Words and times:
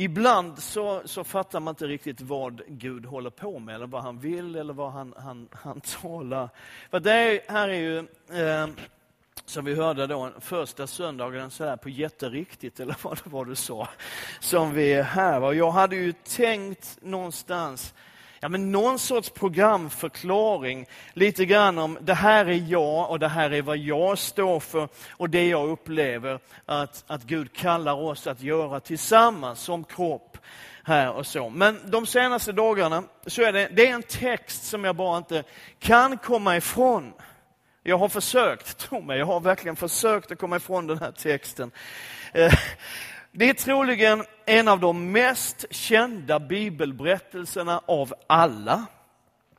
ibland 0.00 0.58
så, 0.58 1.02
så 1.04 1.24
fattar 1.24 1.60
man 1.60 1.72
inte 1.72 1.86
riktigt 1.86 2.20
vad 2.20 2.62
Gud 2.68 3.06
håller 3.06 3.30
på 3.30 3.58
med, 3.58 3.74
eller 3.74 3.86
vad 3.86 4.02
han 4.02 4.18
vill, 4.18 4.56
eller 4.56 4.74
vad 4.74 4.92
han, 4.92 5.14
han, 5.16 5.48
han 5.52 5.80
talar. 6.00 6.48
För 6.90 7.00
det 7.00 7.12
är, 7.12 7.52
här 7.52 7.68
är 7.68 7.74
ju, 7.74 7.98
eh, 7.98 8.68
som 9.44 9.64
vi 9.64 9.74
hörde 9.74 10.06
då, 10.06 10.30
första 10.40 10.86
söndagen 10.86 11.50
så 11.50 11.64
här 11.64 11.76
på 11.76 11.88
jätteriktigt, 11.88 12.80
eller 12.80 12.96
vad 13.02 13.20
det 13.24 13.30
var 13.30 13.44
du 13.44 13.54
sa, 13.54 13.88
som 14.40 14.74
vi 14.74 14.92
är 14.92 15.02
här. 15.02 15.42
Och 15.42 15.54
jag 15.54 15.70
hade 15.70 15.96
ju 15.96 16.12
tänkt 16.12 16.98
någonstans 17.00 17.94
ja, 18.40 18.48
men 18.48 18.72
någon 18.72 18.98
sorts 18.98 19.30
programförklaring. 19.30 20.86
Lite 21.12 21.44
grann 21.44 21.78
om 21.78 21.98
det 22.00 22.14
här 22.14 22.46
är 22.46 22.64
jag 22.68 23.10
och 23.10 23.18
det 23.18 23.28
här 23.28 23.52
är 23.52 23.62
vad 23.62 23.76
jag 23.78 24.18
står 24.18 24.60
för 24.60 24.88
och 25.10 25.30
det 25.30 25.48
jag 25.48 25.68
upplever 25.68 26.38
att, 26.66 27.04
att 27.06 27.22
Gud 27.22 27.52
kallar 27.52 27.94
oss 27.94 28.26
att 28.26 28.40
göra 28.40 28.80
tillsammans 28.80 29.60
som 29.60 29.84
kropp. 29.84 30.38
här 30.84 31.12
och 31.12 31.26
så. 31.26 31.50
Men 31.50 31.90
de 31.90 32.06
senaste 32.06 32.52
dagarna 32.52 33.02
så 33.26 33.42
är 33.42 33.52
det, 33.52 33.68
det 33.72 33.88
är 33.88 33.94
en 33.94 34.02
text 34.02 34.64
som 34.64 34.84
jag 34.84 34.96
bara 34.96 35.18
inte 35.18 35.44
kan 35.78 36.18
komma 36.18 36.56
ifrån. 36.56 37.12
Jag 37.82 37.98
har 37.98 38.08
försökt, 38.08 38.78
tro 38.78 39.00
mig, 39.00 39.18
jag 39.18 39.26
har 39.26 39.40
verkligen 39.40 39.76
försökt 39.76 40.32
att 40.32 40.38
komma 40.38 40.56
ifrån 40.56 40.86
den 40.86 40.98
här 40.98 41.12
texten. 41.12 41.70
Eh, 42.32 42.52
det 43.32 43.48
är 43.48 43.54
troligen 43.54 44.24
en 44.46 44.68
av 44.68 44.80
de 44.80 45.12
mest 45.12 45.64
kända 45.70 46.40
bibelberättelserna 46.40 47.80
av 47.86 48.14
alla. 48.26 48.86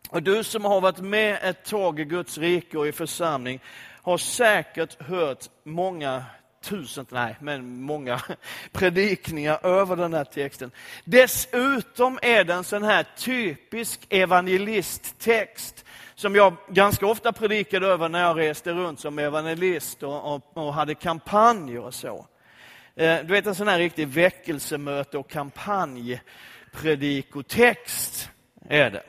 Och 0.10 0.24
du 0.24 0.44
som 0.44 0.66
har 0.66 0.82
varit 0.82 1.00
med 1.00 1.40
ett 1.44 1.66
tag 1.66 2.00
i 2.00 2.06
Guds 2.06 2.38
rike 2.38 2.78
och 2.78 2.88
i 2.88 2.92
församling 2.92 3.60
har 4.02 4.18
säkert 4.18 5.02
hört 5.02 5.46
många 5.64 6.26
tusen, 6.64 7.06
nej, 7.10 7.38
men 7.40 7.82
många 7.82 8.22
predikningar 8.72 9.66
över 9.66 9.96
den 9.96 10.14
här 10.14 10.24
texten. 10.24 10.72
Dessutom 11.06 12.20
är 12.22 12.44
det 12.44 12.54
en 12.54 12.64
sån 12.64 12.84
här 12.84 13.06
typisk 13.18 14.06
evangelisttext 14.10 15.86
som 16.16 16.36
jag 16.36 16.54
ganska 16.70 17.08
ofta 17.08 17.34
predikade 17.34 17.88
över 17.88 18.10
när 18.10 18.22
jag 18.22 18.40
reste 18.40 18.72
runt 18.72 19.00
som 19.00 19.20
evangelist 19.20 20.04
och, 20.04 20.36
och, 20.36 20.58
och 20.58 20.74
hade 20.74 20.96
kampanjer 20.96 21.80
och 21.80 21.94
så. 21.94 22.28
Eh, 23.02 23.24
du 23.24 23.34
vet 23.34 23.48
en 23.48 23.56
sån 23.56 23.68
här 23.68 23.80
riktig 23.80 24.08
väckelsemöte 24.08 25.18
och 25.18 25.30
kampanjpredikotext 25.30 28.30
är 28.70 28.92
det. 28.92 29.04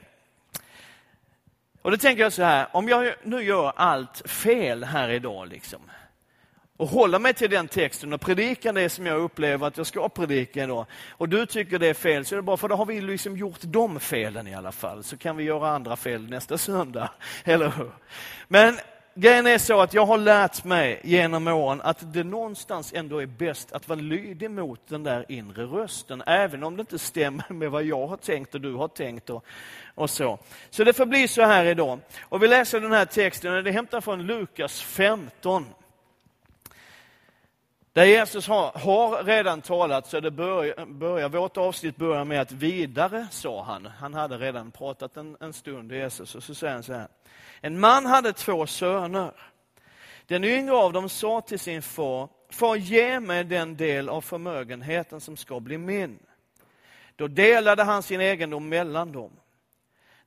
Och 1.82 1.90
då 1.90 1.96
tänker 1.96 2.22
jag 2.22 2.32
så 2.32 2.42
här, 2.42 2.66
om 2.72 2.88
jag 2.88 3.14
nu 3.22 3.42
gör 3.42 3.72
allt 3.76 4.30
fel 4.30 4.84
här 4.84 5.08
idag 5.08 5.48
liksom, 5.48 5.80
och 6.76 6.88
håller 6.88 7.18
mig 7.18 7.34
till 7.34 7.50
den 7.50 7.68
texten 7.68 8.12
och 8.12 8.20
predikar 8.20 8.72
det 8.72 8.88
som 8.88 9.06
jag 9.06 9.20
upplever 9.20 9.66
att 9.66 9.76
jag 9.76 9.86
ska 9.86 10.08
predika 10.08 10.64
idag, 10.64 10.86
och 11.08 11.28
du 11.28 11.46
tycker 11.46 11.78
det 11.78 11.86
är 11.86 11.94
fel, 11.94 12.24
så 12.24 12.34
är 12.34 12.36
det 12.36 12.42
bra, 12.42 12.56
för 12.56 12.68
då 12.68 12.74
har 12.74 12.86
vi 12.86 13.00
liksom 13.00 13.36
gjort 13.36 13.60
de 13.62 14.00
felen 14.00 14.46
i 14.46 14.54
alla 14.54 14.72
fall, 14.72 15.04
så 15.04 15.16
kan 15.16 15.36
vi 15.36 15.44
göra 15.44 15.68
andra 15.68 15.96
fel 15.96 16.30
nästa 16.30 16.58
söndag, 16.58 17.10
eller 17.44 17.68
hur? 17.68 17.90
Men 18.48 18.78
grejen 19.14 19.46
är 19.46 19.58
så 19.58 19.80
att 19.80 19.94
jag 19.94 20.06
har 20.06 20.18
lärt 20.18 20.64
mig 20.64 21.00
genom 21.04 21.48
åren 21.48 21.80
att 21.80 22.12
det 22.12 22.24
någonstans 22.24 22.92
ändå 22.92 23.22
är 23.22 23.26
bäst 23.26 23.72
att 23.72 23.88
vara 23.88 24.00
lydig 24.00 24.50
mot 24.50 24.80
den 24.88 25.02
där 25.02 25.24
inre 25.28 25.64
rösten, 25.64 26.22
även 26.26 26.64
om 26.64 26.76
det 26.76 26.80
inte 26.80 26.98
stämmer 26.98 27.52
med 27.52 27.70
vad 27.70 27.84
jag 27.84 28.06
har 28.06 28.16
tänkt 28.16 28.54
och 28.54 28.60
du 28.60 28.74
har 28.74 28.88
tänkt 28.88 29.30
och, 29.30 29.44
och 29.94 30.10
så. 30.10 30.38
Så 30.70 30.84
det 30.84 30.92
får 30.92 31.06
bli 31.06 31.28
så 31.28 31.42
här 31.42 31.64
idag. 31.64 31.98
Och 32.22 32.42
vi 32.42 32.48
läser 32.48 32.80
den 32.80 32.92
här 32.92 33.04
texten, 33.04 33.64
det 33.64 33.70
är 33.70 34.00
från 34.00 34.26
Lukas 34.26 34.82
15. 34.82 35.66
Där 37.92 38.04
Jesus 38.04 38.48
har, 38.48 38.72
har 38.72 39.24
redan 39.24 39.60
talat, 39.60 40.06
så 40.06 40.20
det 40.20 40.30
börjar, 40.30 40.86
börjar, 40.86 41.28
vårt 41.28 41.56
avsnitt 41.56 41.96
börjar 41.96 42.24
med 42.24 42.40
att 42.40 42.52
vidare, 42.52 43.26
sa 43.30 43.62
han. 43.62 43.86
Han 43.86 44.14
hade 44.14 44.38
redan 44.38 44.70
pratat 44.70 45.16
en, 45.16 45.36
en 45.40 45.52
stund, 45.52 45.92
Jesus, 45.92 46.34
och 46.34 46.42
så 46.42 46.54
säger 46.54 46.74
han 46.74 46.82
så 46.82 46.92
här. 46.92 47.08
En 47.60 47.80
man 47.80 48.06
hade 48.06 48.32
två 48.32 48.66
söner. 48.66 49.32
Den 50.26 50.44
yngre 50.44 50.74
av 50.74 50.92
dem 50.92 51.08
sa 51.08 51.40
till 51.40 51.58
sin 51.58 51.82
far, 51.82 52.28
far 52.50 52.76
ge 52.76 53.20
mig 53.20 53.44
den 53.44 53.76
del 53.76 54.08
av 54.08 54.20
förmögenheten 54.20 55.20
som 55.20 55.36
ska 55.36 55.60
bli 55.60 55.78
min. 55.78 56.18
Då 57.16 57.28
delade 57.28 57.82
han 57.82 58.02
sin 58.02 58.20
egendom 58.20 58.68
mellan 58.68 59.12
dem. 59.12 59.30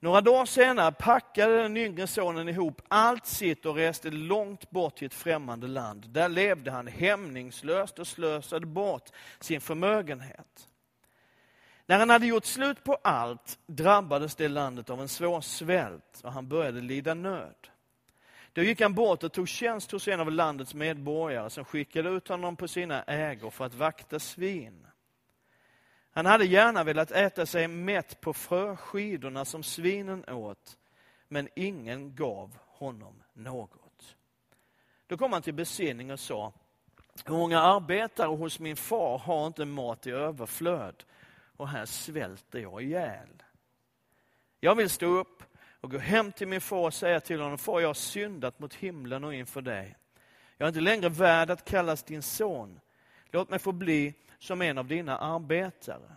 Några 0.05 0.21
dagar 0.21 0.45
senare 0.45 0.91
packade 0.91 1.61
den 1.61 1.77
yngre 1.77 2.07
sonen 2.07 2.49
ihop 2.49 2.81
allt 2.87 3.25
sitt 3.25 3.65
och 3.65 3.75
reste 3.75 4.11
långt 4.11 4.69
bort 4.69 4.95
till 4.95 5.05
ett 5.05 5.13
främmande 5.13 5.67
land. 5.67 6.09
Där 6.09 6.29
levde 6.29 6.71
han 6.71 6.87
hämningslöst 6.87 7.99
och 7.99 8.07
slösade 8.07 8.65
bort 8.65 9.09
sin 9.39 9.61
förmögenhet. 9.61 10.67
När 11.85 11.99
han 11.99 12.09
hade 12.09 12.25
gjort 12.25 12.45
slut 12.45 12.83
på 12.83 12.97
allt 13.03 13.59
drabbades 13.67 14.35
det 14.35 14.47
landet 14.47 14.89
av 14.89 15.01
en 15.01 15.07
svår 15.07 15.41
svält 15.41 16.21
och 16.23 16.31
han 16.31 16.47
började 16.47 16.81
lida 16.81 17.13
nöd. 17.13 17.67
Då 18.53 18.63
gick 18.63 18.81
han 18.81 18.93
bort 18.93 19.23
och 19.23 19.33
tog 19.33 19.47
tjänst 19.47 19.91
hos 19.91 20.07
en 20.07 20.19
av 20.19 20.31
landets 20.31 20.73
medborgare 20.73 21.49
som 21.49 21.65
skickade 21.65 22.09
ut 22.09 22.27
honom 22.27 22.55
på 22.55 22.67
sina 22.67 23.03
ägor 23.03 23.49
för 23.49 23.65
att 23.65 23.75
vakta 23.75 24.19
svin. 24.19 24.84
Han 26.15 26.25
hade 26.25 26.45
gärna 26.45 26.83
velat 26.83 27.11
äta 27.11 27.45
sig 27.45 27.67
mätt 27.67 28.21
på 28.21 28.33
fröskidorna 28.33 29.45
som 29.45 29.63
svinen 29.63 30.29
åt, 30.29 30.77
men 31.27 31.49
ingen 31.55 32.15
gav 32.15 32.57
honom 32.67 33.23
något. 33.33 34.15
Då 35.07 35.17
kom 35.17 35.33
han 35.33 35.41
till 35.41 35.53
besinning 35.53 36.11
och 36.11 36.19
sa, 36.19 36.53
hur 37.25 37.33
många 37.33 37.61
arbetare 37.61 38.27
hos 38.27 38.59
min 38.59 38.75
far 38.75 39.17
har 39.17 39.47
inte 39.47 39.65
mat 39.65 40.07
i 40.07 40.11
överflöd 40.11 41.03
och 41.57 41.69
här 41.69 41.85
svälter 41.85 42.59
jag 42.59 42.81
ihjäl. 42.81 43.43
Jag 44.59 44.75
vill 44.75 44.89
stå 44.89 45.05
upp 45.05 45.43
och 45.81 45.91
gå 45.91 45.97
hem 45.97 46.31
till 46.31 46.47
min 46.47 46.61
far 46.61 46.85
och 46.85 46.93
säga 46.93 47.19
till 47.19 47.41
honom, 47.41 47.57
far 47.57 47.79
jag 47.79 47.89
har 47.89 47.93
syndat 47.93 48.59
mot 48.59 48.73
himlen 48.73 49.23
och 49.23 49.33
inför 49.33 49.61
dig. 49.61 49.97
Jag 50.57 50.65
är 50.65 50.69
inte 50.69 50.81
längre 50.81 51.09
värd 51.09 51.49
att 51.49 51.65
kallas 51.65 52.03
din 52.03 52.21
son. 52.21 52.79
Låt 53.35 53.49
mig 53.49 53.59
få 53.59 53.71
bli 53.71 54.13
som 54.39 54.61
en 54.61 54.77
av 54.77 54.87
dina 54.87 55.17
arbetare. 55.17 56.15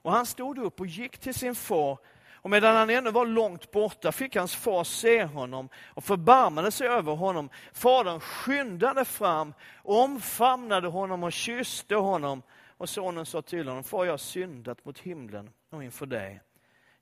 Och 0.00 0.12
han 0.12 0.26
stod 0.26 0.58
upp 0.58 0.80
och 0.80 0.86
gick 0.86 1.18
till 1.18 1.34
sin 1.34 1.54
far 1.54 1.98
och 2.32 2.50
medan 2.50 2.76
han 2.76 2.90
ännu 2.90 3.10
var 3.10 3.26
långt 3.26 3.70
borta 3.70 4.12
fick 4.12 4.36
hans 4.36 4.54
far 4.56 4.84
se 4.84 5.24
honom 5.24 5.68
och 5.86 6.04
förbarmade 6.04 6.70
sig 6.70 6.88
över 6.88 7.12
honom. 7.12 7.48
Fadern 7.72 8.20
skyndade 8.20 9.04
fram, 9.04 9.54
omfamnade 9.82 10.88
honom 10.88 11.24
och 11.24 11.32
kysste 11.32 11.94
honom. 11.94 12.42
Och 12.76 12.88
sonen 12.88 13.26
sa 13.26 13.42
till 13.42 13.68
honom, 13.68 13.84
far 13.84 14.04
jag 14.04 14.12
har 14.12 14.18
syndat 14.18 14.84
mot 14.84 14.98
himlen 14.98 15.50
och 15.70 15.84
inför 15.84 16.06
dig. 16.06 16.40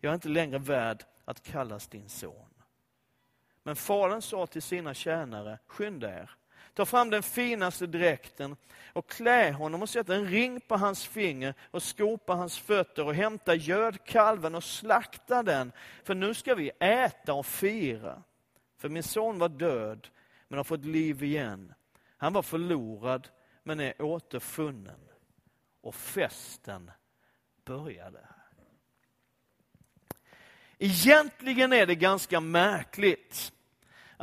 Jag 0.00 0.10
är 0.10 0.14
inte 0.14 0.28
längre 0.28 0.58
värd 0.58 1.04
att 1.24 1.42
kallas 1.42 1.88
din 1.88 2.08
son. 2.08 2.54
Men 3.62 3.76
fadern 3.76 4.22
sa 4.22 4.46
till 4.46 4.62
sina 4.62 4.94
tjänare, 4.94 5.58
skynda 5.66 6.08
er, 6.08 6.30
ta 6.74 6.86
fram 6.86 7.10
den 7.10 7.22
finaste 7.22 7.86
dräkten 7.86 8.56
och 8.92 9.08
klä 9.08 9.52
honom 9.52 9.82
och 9.82 9.88
sätt 9.88 10.08
en 10.08 10.26
ring 10.26 10.60
på 10.60 10.76
hans 10.76 11.06
finger 11.06 11.54
och 11.70 11.82
skopa 11.82 12.34
hans 12.34 12.58
fötter 12.58 13.06
och 13.06 13.14
hämta 13.14 13.54
gödkalven 13.54 14.54
och 14.54 14.64
slakta 14.64 15.42
den, 15.42 15.72
för 16.04 16.14
nu 16.14 16.34
ska 16.34 16.54
vi 16.54 16.70
äta 16.80 17.34
och 17.34 17.46
fira. 17.46 18.22
För 18.78 18.88
min 18.88 19.02
son 19.02 19.38
var 19.38 19.48
död, 19.48 20.08
men 20.48 20.56
har 20.56 20.64
fått 20.64 20.84
liv 20.84 21.22
igen. 21.22 21.74
Han 22.16 22.32
var 22.32 22.42
förlorad, 22.42 23.28
men 23.62 23.80
är 23.80 24.02
återfunnen. 24.02 25.00
Och 25.80 25.94
festen 25.94 26.90
började. 27.64 28.28
Egentligen 30.78 31.72
är 31.72 31.86
det 31.86 31.94
ganska 31.94 32.40
märkligt 32.40 33.52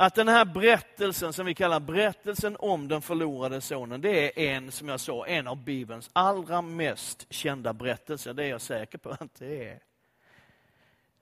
att 0.00 0.14
den 0.14 0.28
här 0.28 0.44
berättelsen 0.44 1.32
som 1.32 1.46
vi 1.46 1.54
kallar 1.54 1.80
berättelsen 1.80 2.56
om 2.58 2.88
den 2.88 3.02
förlorade 3.02 3.60
sonen, 3.60 4.00
det 4.00 4.10
är 4.10 4.56
en, 4.56 4.72
som 4.72 4.88
jag 4.88 5.00
sa, 5.00 5.26
en 5.26 5.46
av 5.46 5.64
Bibelns 5.64 6.10
allra 6.12 6.62
mest 6.62 7.26
kända 7.32 7.72
berättelser. 7.72 8.34
Det 8.34 8.44
är 8.44 8.48
jag 8.48 8.60
säker 8.60 8.98
på 8.98 9.10
att 9.10 9.34
det 9.38 9.68
är. 9.68 9.80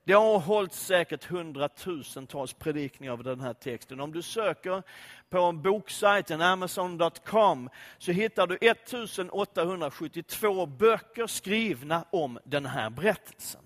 Det 0.04 0.12
har 0.12 0.38
hållits 0.38 0.86
säkert 0.86 1.24
hundratusentals 1.24 2.52
predikningar 2.52 3.12
av 3.12 3.22
den 3.22 3.40
här 3.40 3.54
texten. 3.54 4.00
Om 4.00 4.12
du 4.12 4.22
söker 4.22 4.82
på 5.28 5.38
en 5.38 5.62
boksajten 5.62 6.42
Amazon.com 6.42 7.70
så 7.98 8.12
hittar 8.12 8.46
du 8.46 8.58
1872 8.60 10.66
böcker 10.66 11.26
skrivna 11.26 12.04
om 12.10 12.38
den 12.44 12.66
här 12.66 12.90
berättelsen. 12.90 13.62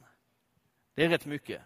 Det 0.95 1.05
är 1.05 1.09
rätt 1.09 1.27
mycket. 1.27 1.63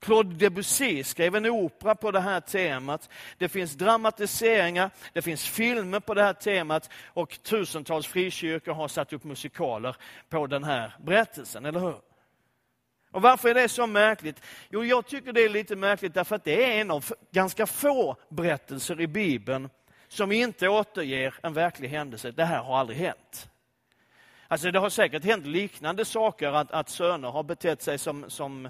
Claude 0.00 0.34
Debussy 0.34 1.04
skrev 1.04 1.36
en 1.36 1.46
opera 1.46 1.94
på 1.94 2.10
det 2.10 2.20
här 2.20 2.40
temat. 2.40 3.08
Det 3.38 3.48
finns 3.48 3.74
dramatiseringar, 3.74 4.90
det 5.12 5.22
finns 5.22 5.48
filmer 5.48 6.00
på 6.00 6.14
det 6.14 6.22
här 6.22 6.32
temat 6.32 6.90
och 7.06 7.42
tusentals 7.42 8.06
frikyrkor 8.06 8.72
har 8.72 8.88
satt 8.88 9.12
upp 9.12 9.24
musikaler 9.24 9.96
på 10.28 10.46
den 10.46 10.64
här 10.64 10.96
berättelsen, 10.98 11.64
eller 11.66 11.80
hur? 11.80 12.00
Och 13.10 13.22
Varför 13.22 13.48
är 13.48 13.54
det 13.54 13.68
så 13.68 13.86
märkligt? 13.86 14.42
Jo, 14.70 14.84
jag 14.84 15.06
tycker 15.06 15.32
det 15.32 15.44
är 15.44 15.48
lite 15.48 15.76
märkligt 15.76 16.14
därför 16.14 16.36
att 16.36 16.44
det 16.44 16.64
är 16.64 16.80
en 16.80 16.90
av 16.90 17.12
ganska 17.30 17.66
få 17.66 18.16
berättelser 18.28 19.00
i 19.00 19.06
Bibeln 19.06 19.68
som 20.08 20.32
inte 20.32 20.68
återger 20.68 21.34
en 21.42 21.52
verklig 21.52 21.88
händelse. 21.88 22.30
Det 22.30 22.44
här 22.44 22.62
har 22.62 22.78
aldrig 22.78 22.98
hänt. 22.98 23.48
Alltså 24.48 24.70
det 24.70 24.78
har 24.78 24.90
säkert 24.90 25.24
hänt 25.24 25.46
liknande 25.46 26.04
saker, 26.04 26.52
att, 26.52 26.70
att 26.70 26.88
söner 26.88 27.30
har 27.30 27.42
betett 27.42 27.82
sig 27.82 27.98
som, 27.98 28.30
som 28.30 28.68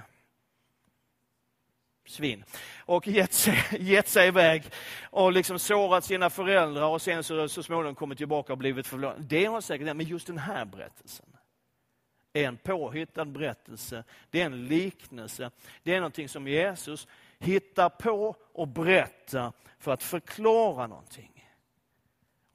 svin 2.06 2.44
och 2.78 3.08
gett 3.08 3.32
sig, 3.32 3.64
gett 3.80 4.08
sig 4.08 4.28
iväg 4.28 4.62
och 5.02 5.32
liksom 5.32 5.58
sårat 5.58 6.04
sina 6.04 6.30
föräldrar 6.30 6.86
och 6.86 7.02
sen 7.02 7.24
så, 7.24 7.48
så 7.48 7.62
småningom 7.62 7.94
kommit 7.94 8.18
tillbaka 8.18 8.52
och 8.52 8.58
blivit 8.58 8.86
förlorade. 8.86 9.22
Det 9.22 9.44
har 9.44 9.60
säkert 9.60 9.86
hänt, 9.86 9.96
men 9.96 10.06
just 10.06 10.26
den 10.26 10.38
här 10.38 10.64
berättelsen 10.64 11.26
är 12.32 12.48
en 12.48 12.56
påhittad 12.56 13.24
berättelse. 13.24 14.04
Det 14.30 14.40
är 14.40 14.46
en 14.46 14.66
liknelse. 14.66 15.50
Det 15.82 15.94
är 15.94 16.00
någonting 16.00 16.28
som 16.28 16.48
Jesus 16.48 17.08
hittar 17.38 17.88
på 17.88 18.36
och 18.52 18.68
berättar 18.68 19.52
för 19.78 19.92
att 19.92 20.02
förklara 20.02 20.86
någonting. 20.86 21.35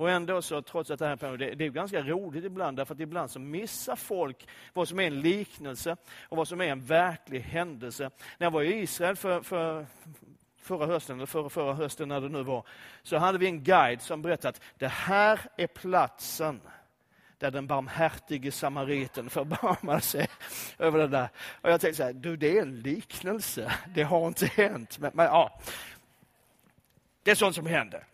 Och 0.01 0.09
ändå 0.09 0.42
så, 0.42 0.62
trots 0.62 0.92
att 0.92 1.00
det 1.00 1.07
här 1.07 1.38
det, 1.38 1.56
det 1.56 1.65
är 1.65 1.69
ganska 1.69 2.01
roligt 2.01 2.45
ibland, 2.45 2.77
därför 2.77 2.94
att 2.94 3.00
ibland 3.00 3.31
så 3.31 3.39
missar 3.39 3.95
folk 3.95 4.48
vad 4.74 4.88
som 4.88 5.00
är 5.00 5.07
en 5.07 5.21
liknelse 5.21 5.98
och 6.21 6.38
vad 6.38 6.48
som 6.48 6.62
är 6.62 6.65
en 6.65 6.86
verklig 6.86 7.42
händelse. 7.42 8.09
När 8.38 8.45
jag 8.45 8.51
var 8.51 8.62
i 8.62 8.81
Israel 8.81 9.15
för, 9.15 9.42
för 9.42 9.86
förra 10.62 10.86
hösten, 10.86 11.15
eller 11.15 11.25
förra, 11.25 11.50
förra 11.50 11.74
hösten 11.74 12.09
när 12.09 12.21
det 12.21 12.30
nu 12.30 12.44
var, 12.44 12.65
så 13.03 13.18
hade 13.18 13.38
vi 13.38 13.45
en 13.45 13.63
guide 13.63 14.01
som 14.01 14.21
berättade 14.21 14.50
att 14.50 14.62
det 14.77 14.88
här 14.88 15.39
är 15.57 15.68
platsen 15.68 16.62
där 17.38 17.51
den 17.51 17.68
barmhärtige 17.68 18.51
samariten 18.51 19.30
förbarmar 19.30 20.00
sig 20.00 20.27
över 20.77 21.00
det 21.00 21.07
där. 21.07 21.30
Och 21.62 21.71
jag 21.71 21.81
tänkte 21.81 21.97
så 21.97 22.04
här, 22.04 22.13
du 22.13 22.38
det 22.38 22.57
är 22.57 22.62
en 22.62 22.80
liknelse, 22.80 23.71
det 23.95 24.04
har 24.04 24.27
inte 24.27 24.45
hänt. 24.45 25.00
Men, 25.00 25.12
men 25.13 25.25
ja, 25.25 25.59
det 27.24 27.31
är 27.31 27.36
sånt 27.36 27.56
som 27.56 27.65
händer. 27.65 28.07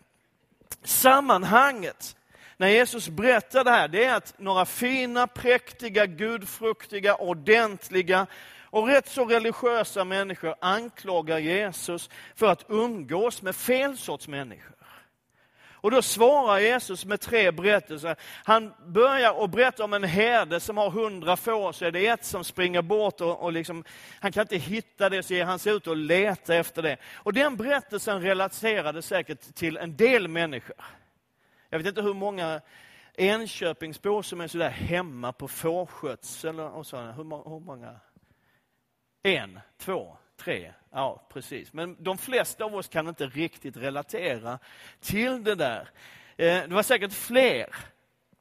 Sammanhanget 0.84 2.16
när 2.56 2.68
Jesus 2.68 3.08
berättar 3.08 3.64
det 3.64 3.70
här, 3.70 3.88
det 3.88 4.04
är 4.04 4.14
att 4.14 4.34
några 4.38 4.64
fina, 4.64 5.26
präktiga, 5.26 6.06
gudfruktiga, 6.06 7.14
ordentliga 7.14 8.26
och 8.70 8.86
rätt 8.86 9.08
så 9.08 9.24
religiösa 9.24 10.04
människor 10.04 10.54
anklagar 10.60 11.38
Jesus 11.38 12.10
för 12.34 12.46
att 12.46 12.64
umgås 12.68 13.42
med 13.42 13.56
fel 13.56 13.98
sorts 13.98 14.28
människor. 14.28 14.77
Och 15.80 15.90
då 15.90 16.02
svarar 16.02 16.58
Jesus 16.58 17.04
med 17.04 17.20
tre 17.20 17.50
berättelser. 17.50 18.16
Han 18.44 18.74
börjar 18.86 19.40
och 19.40 19.50
berätta 19.50 19.84
om 19.84 19.92
en 19.92 20.04
herde 20.04 20.60
som 20.60 20.76
har 20.76 20.90
hundra 20.90 21.36
får, 21.36 21.72
så 21.72 21.84
är 21.84 21.90
det 21.90 22.06
ett 22.06 22.24
som 22.24 22.44
springer 22.44 22.82
bort 22.82 23.20
och, 23.20 23.42
och 23.42 23.52
liksom, 23.52 23.84
han 24.20 24.32
kan 24.32 24.40
inte 24.40 24.56
hitta 24.56 25.08
det, 25.08 25.22
så 25.22 25.44
han 25.44 25.58
sig 25.58 25.72
ut 25.72 25.86
och 25.86 25.96
letar 25.96 26.54
efter 26.54 26.82
det. 26.82 26.96
Och 27.14 27.32
den 27.32 27.56
berättelsen 27.56 28.22
relaterade 28.22 29.02
säkert 29.02 29.54
till 29.54 29.76
en 29.76 29.96
del 29.96 30.28
människor. 30.28 30.76
Jag 31.70 31.78
vet 31.78 31.86
inte 31.86 32.02
hur 32.02 32.14
många 32.14 32.60
Enköpingsbor 33.18 34.22
som 34.22 34.40
är 34.40 34.48
sådär 34.48 34.70
hemma 34.70 35.32
på 35.32 35.48
fårskötsel 35.48 36.60
och 36.60 36.86
sådär. 36.86 37.12
Hur, 37.12 37.50
hur 37.50 37.60
många? 37.60 38.00
En, 39.22 39.60
två, 39.78 40.16
tre. 40.38 40.72
Ja, 40.90 41.26
precis. 41.32 41.72
Men 41.72 41.96
de 41.98 42.18
flesta 42.18 42.64
av 42.64 42.74
oss 42.74 42.88
kan 42.88 43.08
inte 43.08 43.26
riktigt 43.26 43.76
relatera 43.76 44.58
till 45.00 45.44
det 45.44 45.54
där. 45.54 45.88
Eh, 46.36 46.62
det 46.68 46.74
var 46.74 46.82
säkert 46.82 47.12
fler 47.12 47.74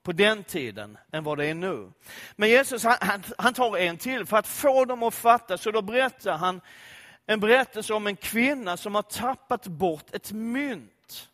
på 0.04 0.12
den 0.12 0.44
tiden 0.44 0.98
än 1.12 1.24
vad 1.24 1.38
det 1.38 1.46
är 1.46 1.54
nu. 1.54 1.92
Men 2.36 2.50
Jesus 2.50 2.84
han, 2.84 3.24
han 3.38 3.54
tar 3.54 3.78
en 3.78 3.98
till 3.98 4.26
för 4.26 4.38
att 4.38 4.48
få 4.48 4.86
dem 4.86 5.04
att 5.04 5.14
fatta, 5.14 5.58
så 5.58 5.72
då 5.72 5.82
berättar 5.82 6.38
han 6.38 6.62
en 7.26 7.40
berättelse 7.40 7.94
om 7.94 8.08
en 8.08 8.16
kvinna 8.16 8.78
som 8.78 8.96
har 8.96 9.02
tappat 9.02 9.68
bort 9.68 10.16
ett 10.16 10.32
mynt 10.32 11.30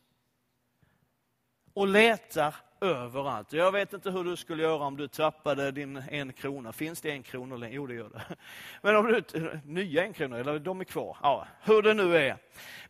och 1.73 1.87
letar 1.87 2.55
överallt. 2.83 3.53
Jag 3.53 3.71
vet 3.71 3.93
inte 3.93 4.11
hur 4.11 4.23
du 4.23 4.35
skulle 4.35 4.63
göra 4.63 4.83
om 4.83 4.97
du 4.97 5.07
tappade 5.07 5.71
din 5.71 6.03
en 6.09 6.33
krona. 6.33 6.73
Finns 6.73 7.01
det 7.01 7.11
en 7.11 7.23
krona? 7.23 7.69
Jo, 7.69 7.87
det 7.87 7.93
gör 7.93 8.09
det. 8.09 8.35
Men 8.81 8.95
om 8.95 9.07
du, 9.07 9.59
nya 9.65 10.03
en 10.03 10.13
krona, 10.13 10.37
eller 10.37 10.59
de 10.59 10.79
är 10.79 10.83
kvar. 10.83 11.17
Ja, 11.21 11.47
hur 11.61 11.81
det 11.81 11.93
nu 11.93 12.17
är. 12.17 12.37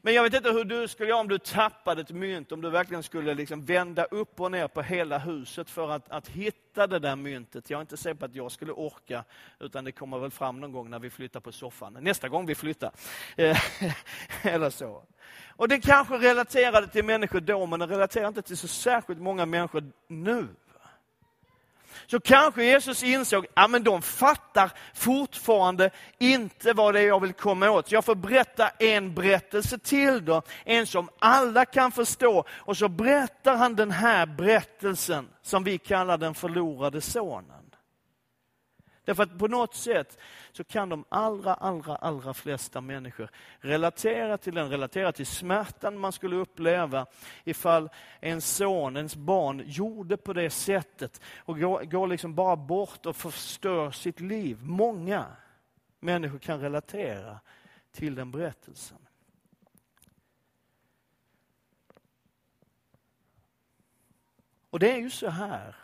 Men 0.02 0.14
jag 0.14 0.24
vet 0.24 0.34
inte 0.34 0.52
hur 0.52 0.64
du 0.64 0.88
skulle 0.88 1.10
göra 1.10 1.20
om 1.20 1.28
du 1.28 1.38
tappade 1.38 2.02
ett 2.02 2.12
mynt, 2.12 2.52
om 2.52 2.62
du 2.62 2.70
verkligen 2.70 3.04
skulle 3.04 3.34
liksom 3.34 3.66
vända 3.66 4.04
upp 4.04 4.40
och 4.40 4.52
ner 4.52 4.68
på 4.68 4.82
hela 4.82 5.18
huset 5.18 5.70
för 5.70 5.90
att, 5.92 6.10
att 6.10 6.28
hitta 6.28 6.88
det 6.88 7.00
där 7.00 7.16
myntet. 7.16 7.70
Jag 7.70 7.78
är 7.78 7.82
inte 7.82 7.98
säker 7.98 8.16
på 8.16 8.26
att 8.26 8.36
jag 8.36 8.52
skulle 8.52 8.72
orka, 8.72 9.24
utan 9.60 9.86
det 9.86 9.92
kommer 9.92 10.20
väl 10.20 10.32
fram 10.32 10.60
någon 10.60 10.72
gång 10.72 10.90
när 10.90 11.00
vi 11.00 11.10
flyttar 11.10 11.40
på 11.40 11.52
soffan. 11.52 11.98
Nästa 12.02 12.30
gång 12.30 12.46
vi 12.46 12.56
flyttar. 12.56 12.92
Eh, 13.38 13.58
eller 14.44 14.70
så. 14.70 15.04
Och 15.56 15.68
det 15.68 15.80
kanske 15.80 16.18
relaterade 16.18 16.88
till 16.88 17.06
människor 17.06 17.40
då, 17.40 17.66
men 17.66 17.80
det 17.80 17.88
relaterar 17.88 18.28
inte 18.28 18.42
till 18.42 18.58
så 18.58 18.68
särskilt 18.68 19.22
många 19.22 19.46
människor 19.46 19.84
nu. 20.08 20.48
Så 22.08 22.20
kanske 22.20 22.64
Jesus 22.64 23.04
insåg, 23.04 23.46
ja 23.56 23.68
men 23.68 23.84
de 23.84 24.02
fattar 24.02 24.72
fortfarande 24.94 25.90
inte 26.18 26.74
vad 26.74 26.94
det 26.94 27.00
är 27.00 27.08
jag 27.08 27.20
vill 27.20 27.34
komma 27.34 27.70
åt. 27.70 27.90
Så 27.90 27.96
jag 27.96 28.06
får 28.06 28.16
berätta 28.16 28.70
en 28.70 29.14
berättelse 29.14 29.78
till 29.78 30.26
då, 30.26 30.42
en 30.66 30.88
som 30.88 31.10
alla 31.20 31.66
kan 31.66 31.92
förstå. 31.92 32.46
Och 32.50 32.78
så 32.78 32.88
berättar 32.88 33.56
han 33.56 33.76
den 33.76 33.92
här 33.92 34.26
berättelsen 34.26 35.28
som 35.42 35.64
vi 35.64 35.78
kallar 35.78 36.18
den 36.18 36.36
förlorade 36.36 37.02
sonen. 37.02 37.63
Därför 39.06 39.24
att 39.24 39.40
på 39.40 39.48
något 39.48 39.76
sätt 39.76 40.18
så 40.52 40.64
kan 40.64 40.90
de 40.90 41.06
allra, 41.10 41.54
allra, 41.54 41.96
allra 41.96 42.34
flesta 42.34 42.82
människor 42.82 43.30
relatera 43.60 44.38
till 44.38 44.56
den, 44.56 44.70
relatera 44.70 45.12
till 45.12 45.26
smärtan 45.26 45.98
man 45.98 46.12
skulle 46.12 46.36
uppleva 46.36 47.06
ifall 47.44 47.90
en 48.20 48.42
son, 48.42 48.98
ens 48.98 49.16
barn, 49.16 49.64
gjorde 49.66 50.18
på 50.18 50.34
det 50.34 50.50
sättet 50.50 51.22
och 51.38 51.60
går, 51.60 51.84
går 51.84 52.08
liksom 52.08 52.36
bara 52.36 52.56
bort 52.56 53.06
och 53.06 53.16
förstör 53.16 53.92
sitt 53.92 54.20
liv. 54.20 54.58
Många 54.62 55.26
människor 56.00 56.40
kan 56.40 56.60
relatera 56.60 57.40
till 57.92 58.16
den 58.16 58.32
berättelsen. 58.32 58.98
Och 64.70 64.80
det 64.80 64.92
är 64.92 64.98
ju 64.98 65.10
så 65.10 65.30
här 65.30 65.83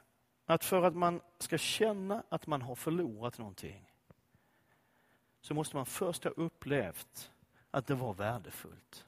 att 0.49 0.65
för 0.65 0.83
att 0.83 0.95
man 0.95 1.21
ska 1.39 1.57
känna 1.57 2.23
att 2.29 2.47
man 2.47 2.61
har 2.61 2.75
förlorat 2.75 3.37
någonting 3.37 3.91
så 5.41 5.53
måste 5.53 5.75
man 5.75 5.85
först 5.85 6.23
ha 6.23 6.31
upplevt 6.31 7.31
att 7.71 7.87
det 7.87 7.95
var 7.95 8.13
värdefullt. 8.13 9.05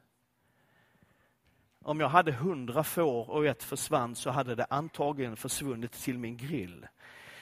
Om 1.80 2.00
jag 2.00 2.10
hade 2.10 2.32
hundra 2.32 2.84
får 2.84 3.30
och 3.30 3.46
ett 3.46 3.64
försvann 3.64 4.16
så 4.16 4.30
hade 4.30 4.56
det 4.56 4.66
antagligen 4.70 5.36
försvunnit 5.36 5.92
till 5.92 6.18
min 6.18 6.38
grill. 6.38 6.88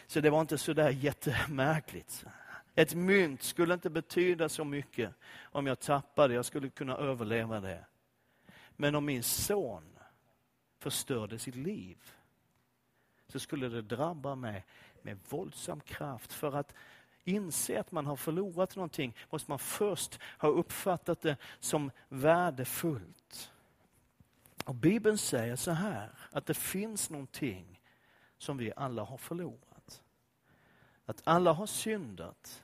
Så 0.07 0.19
det 0.21 0.29
var 0.29 0.41
inte 0.41 0.57
så 0.57 0.73
där 0.73 0.89
jättemärkligt. 0.89 2.25
Ett 2.75 2.93
mynt 2.93 3.43
skulle 3.43 3.73
inte 3.73 3.89
betyda 3.89 4.49
så 4.49 4.63
mycket 4.63 5.13
om 5.41 5.67
jag 5.67 5.79
tappade, 5.79 6.33
jag 6.33 6.45
skulle 6.45 6.69
kunna 6.69 6.97
överleva 6.97 7.59
det. 7.59 7.85
Men 8.71 8.95
om 8.95 9.05
min 9.05 9.23
son 9.23 9.83
förstörde 10.77 11.39
sitt 11.39 11.55
liv 11.55 11.97
så 13.31 13.39
skulle 13.39 13.69
det 13.69 13.81
drabba 13.81 14.35
mig 14.35 14.65
med 15.01 15.19
våldsam 15.29 15.79
kraft. 15.81 16.33
För 16.33 16.55
att 16.55 16.73
inse 17.23 17.79
att 17.79 17.91
man 17.91 18.05
har 18.05 18.15
förlorat 18.15 18.75
någonting 18.75 19.15
måste 19.29 19.51
man 19.51 19.59
först 19.59 20.19
ha 20.37 20.49
uppfattat 20.49 21.21
det 21.21 21.37
som 21.59 21.91
värdefullt. 22.09 23.51
Och 24.65 24.75
Bibeln 24.75 25.17
säger 25.17 25.55
så 25.55 25.71
här, 25.71 26.09
att 26.31 26.45
det 26.45 26.53
finns 26.53 27.09
någonting 27.09 27.81
som 28.37 28.57
vi 28.57 28.73
alla 28.75 29.03
har 29.03 29.17
förlorat. 29.17 30.03
Att 31.05 31.21
alla 31.23 31.53
har 31.53 31.65
syndat 31.65 32.63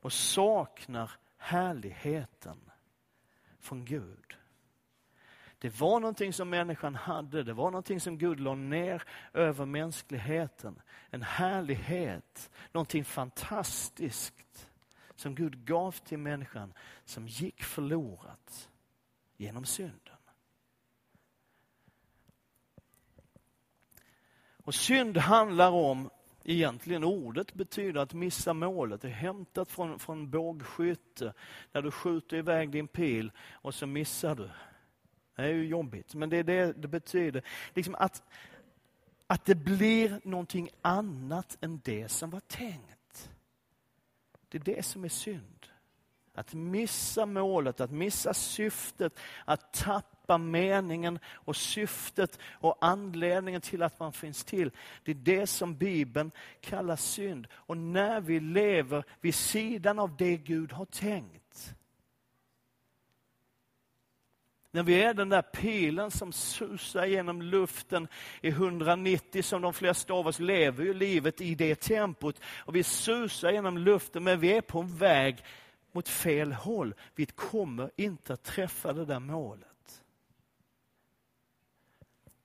och 0.00 0.12
saknar 0.12 1.10
härligheten 1.36 2.70
från 3.58 3.84
Gud. 3.84 4.36
Det 5.62 5.80
var 5.80 6.00
någonting 6.00 6.32
som 6.32 6.50
människan 6.50 6.94
hade, 6.94 7.42
det 7.42 7.52
var 7.52 7.70
någonting 7.70 8.00
som 8.00 8.18
Gud 8.18 8.40
la 8.40 8.54
ner 8.54 9.02
över 9.32 9.66
mänskligheten. 9.66 10.80
En 11.10 11.22
härlighet, 11.22 12.50
någonting 12.72 13.04
fantastiskt 13.04 14.68
som 15.16 15.34
Gud 15.34 15.64
gav 15.64 15.92
till 15.92 16.18
människan 16.18 16.72
som 17.04 17.28
gick 17.28 17.62
förlorat 17.62 18.70
genom 19.36 19.64
synden. 19.64 20.16
Och 24.64 24.74
synd 24.74 25.16
handlar 25.16 25.70
om, 25.70 26.10
egentligen 26.44 27.04
ordet 27.04 27.54
betyder 27.54 28.00
att 28.00 28.14
missa 28.14 28.54
målet. 28.54 29.00
Det 29.00 29.08
är 29.08 29.12
hämtat 29.12 29.70
från, 29.70 29.98
från 29.98 30.30
bågskytte, 30.30 31.34
när 31.72 31.82
du 31.82 31.90
skjuter 31.90 32.36
iväg 32.36 32.70
din 32.70 32.88
pil 32.88 33.32
och 33.52 33.74
så 33.74 33.86
missar 33.86 34.34
du. 34.34 34.50
Det 35.36 35.42
är 35.42 35.48
ju 35.48 35.66
jobbigt, 35.66 36.14
men 36.14 36.30
det 36.30 36.36
är 36.36 36.44
det 36.44 36.72
det 36.72 36.88
betyder. 36.88 37.42
Liksom 37.74 37.94
att, 37.98 38.22
att 39.26 39.44
det 39.44 39.54
blir 39.54 40.20
någonting 40.24 40.70
annat 40.82 41.58
än 41.60 41.80
det 41.84 42.08
som 42.08 42.30
var 42.30 42.40
tänkt. 42.40 43.30
Det 44.48 44.58
är 44.58 44.74
det 44.74 44.82
som 44.82 45.04
är 45.04 45.08
synd. 45.08 45.66
Att 46.34 46.54
missa 46.54 47.26
målet, 47.26 47.80
att 47.80 47.90
missa 47.90 48.34
syftet, 48.34 49.18
att 49.44 49.72
tappa 49.72 50.38
meningen 50.38 51.18
och 51.26 51.56
syftet 51.56 52.38
och 52.44 52.76
anledningen 52.80 53.60
till 53.60 53.82
att 53.82 54.00
man 54.00 54.12
finns 54.12 54.44
till. 54.44 54.70
Det 55.04 55.10
är 55.10 55.14
det 55.14 55.46
som 55.46 55.76
Bibeln 55.76 56.30
kallar 56.60 56.96
synd. 56.96 57.46
Och 57.52 57.76
när 57.76 58.20
vi 58.20 58.40
lever 58.40 59.04
vid 59.20 59.34
sidan 59.34 59.98
av 59.98 60.16
det 60.16 60.36
Gud 60.36 60.72
har 60.72 60.84
tänkt, 60.84 61.74
när 64.74 64.82
vi 64.82 65.02
är 65.02 65.14
den 65.14 65.28
där 65.28 65.42
pilen 65.42 66.10
som 66.10 66.32
susar 66.32 67.06
genom 67.06 67.42
luften 67.42 68.08
i 68.40 68.48
190, 68.48 69.42
som 69.42 69.62
de 69.62 69.72
flesta 69.72 70.14
av 70.14 70.26
oss 70.26 70.38
lever 70.38 70.84
ju 70.84 70.94
livet 70.94 71.40
i 71.40 71.54
det 71.54 71.80
tempot. 71.80 72.40
Och 72.44 72.76
vi 72.76 72.82
susar 72.82 73.50
genom 73.50 73.78
luften, 73.78 74.24
men 74.24 74.40
vi 74.40 74.52
är 74.52 74.60
på 74.60 74.80
en 74.80 74.96
väg 74.96 75.44
mot 75.92 76.08
fel 76.08 76.52
håll. 76.52 76.94
Vi 77.14 77.26
kommer 77.26 77.90
inte 77.96 78.32
att 78.32 78.42
träffa 78.42 78.92
det 78.92 79.04
där 79.04 79.18
målet. 79.18 80.02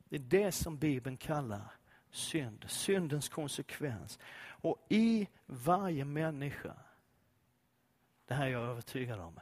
Det 0.10 0.16
är 0.16 0.20
det 0.20 0.52
som 0.52 0.78
Bibeln 0.78 1.18
kallar 1.18 1.72
synd, 2.12 2.66
syndens 2.68 3.30
konsekvens. 3.30 4.20
Och 4.40 4.86
i 4.90 5.28
varje 5.46 6.06
människa, 6.06 6.74
det 8.26 8.34
här 8.34 8.46
är 8.46 8.52
jag 8.52 8.64
övertygad 8.64 9.20
om, 9.20 9.40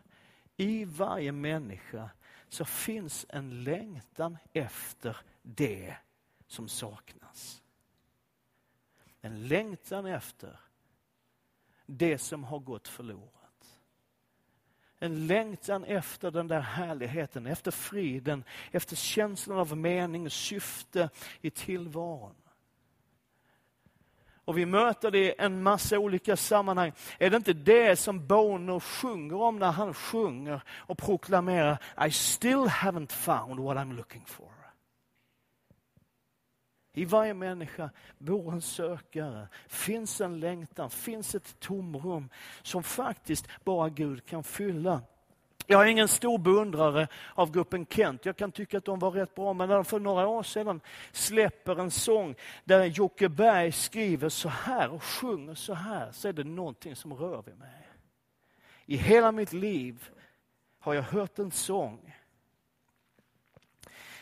i 0.57 0.85
varje 0.85 1.31
människa 1.31 2.09
så 2.49 2.65
finns 2.65 3.25
en 3.29 3.63
längtan 3.63 4.37
efter 4.53 5.17
det 5.41 5.95
som 6.47 6.67
saknas. 6.67 7.63
En 9.21 9.47
längtan 9.47 10.05
efter 10.05 10.59
det 11.85 12.17
som 12.17 12.43
har 12.43 12.59
gått 12.59 12.87
förlorat. 12.87 13.79
En 14.99 15.27
längtan 15.27 15.83
efter 15.83 16.31
den 16.31 16.47
där 16.47 16.59
härligheten, 16.59 17.47
efter 17.47 17.71
friden, 17.71 18.43
efter 18.71 18.95
känslan 18.95 19.57
av 19.57 19.77
mening 19.77 20.25
och 20.25 20.31
syfte 20.31 21.09
i 21.41 21.49
tillvaron. 21.49 22.35
Och 24.45 24.57
vi 24.57 24.65
möter 24.65 25.11
det 25.11 25.19
i 25.19 25.33
en 25.37 25.63
massa 25.63 25.99
olika 25.99 26.35
sammanhang. 26.37 26.91
Är 27.19 27.29
det 27.29 27.37
inte 27.37 27.53
det 27.53 27.95
som 27.95 28.27
Bono 28.27 28.79
sjunger 28.79 29.41
om 29.41 29.59
när 29.59 29.71
han 29.71 29.93
sjunger 29.93 30.61
och 30.69 30.97
proklamerar 30.97 31.77
I 32.07 32.11
still 32.11 32.65
haven't 32.65 33.11
found 33.11 33.59
what 33.59 33.77
I'm 33.77 33.95
looking 33.95 34.23
for. 34.25 34.51
I 36.93 37.05
varje 37.05 37.33
människa 37.33 37.89
bor 38.17 38.53
en 38.53 38.61
sökare, 38.61 39.47
finns 39.67 40.21
en 40.21 40.39
längtan, 40.39 40.89
finns 40.89 41.35
ett 41.35 41.59
tomrum 41.59 42.29
som 42.61 42.83
faktiskt 42.83 43.47
bara 43.63 43.89
Gud 43.89 44.25
kan 44.25 44.43
fylla. 44.43 45.01
Jag 45.67 45.81
är 45.81 45.85
ingen 45.85 46.07
stor 46.07 46.37
beundrare 46.37 47.07
av 47.33 47.51
gruppen 47.51 47.85
Kent. 47.85 48.25
Jag 48.25 48.37
kan 48.37 48.51
tycka 48.51 48.77
att 48.77 48.85
de 48.85 48.99
var 48.99 49.11
rätt 49.11 49.35
bra, 49.35 49.53
men 49.53 49.69
när 49.69 49.75
de 49.75 49.85
för 49.85 49.99
några 49.99 50.27
år 50.27 50.43
sedan 50.43 50.81
släpper 51.11 51.79
en 51.79 51.91
sång 51.91 52.35
där 52.63 52.85
Jocke 52.85 53.29
Berg 53.29 53.71
skriver 53.71 54.29
så 54.29 54.49
här 54.49 54.89
och 54.89 55.03
sjunger 55.03 55.55
så 55.55 55.73
här, 55.73 56.11
så 56.11 56.27
är 56.27 56.33
det 56.33 56.43
någonting 56.43 56.95
som 56.95 57.13
rör 57.13 57.41
vid 57.41 57.57
mig. 57.57 57.87
I 58.85 58.97
hela 58.97 59.31
mitt 59.31 59.53
liv 59.53 60.09
har 60.79 60.93
jag 60.93 61.03
hört 61.03 61.39
en 61.39 61.51
sång. 61.51 62.15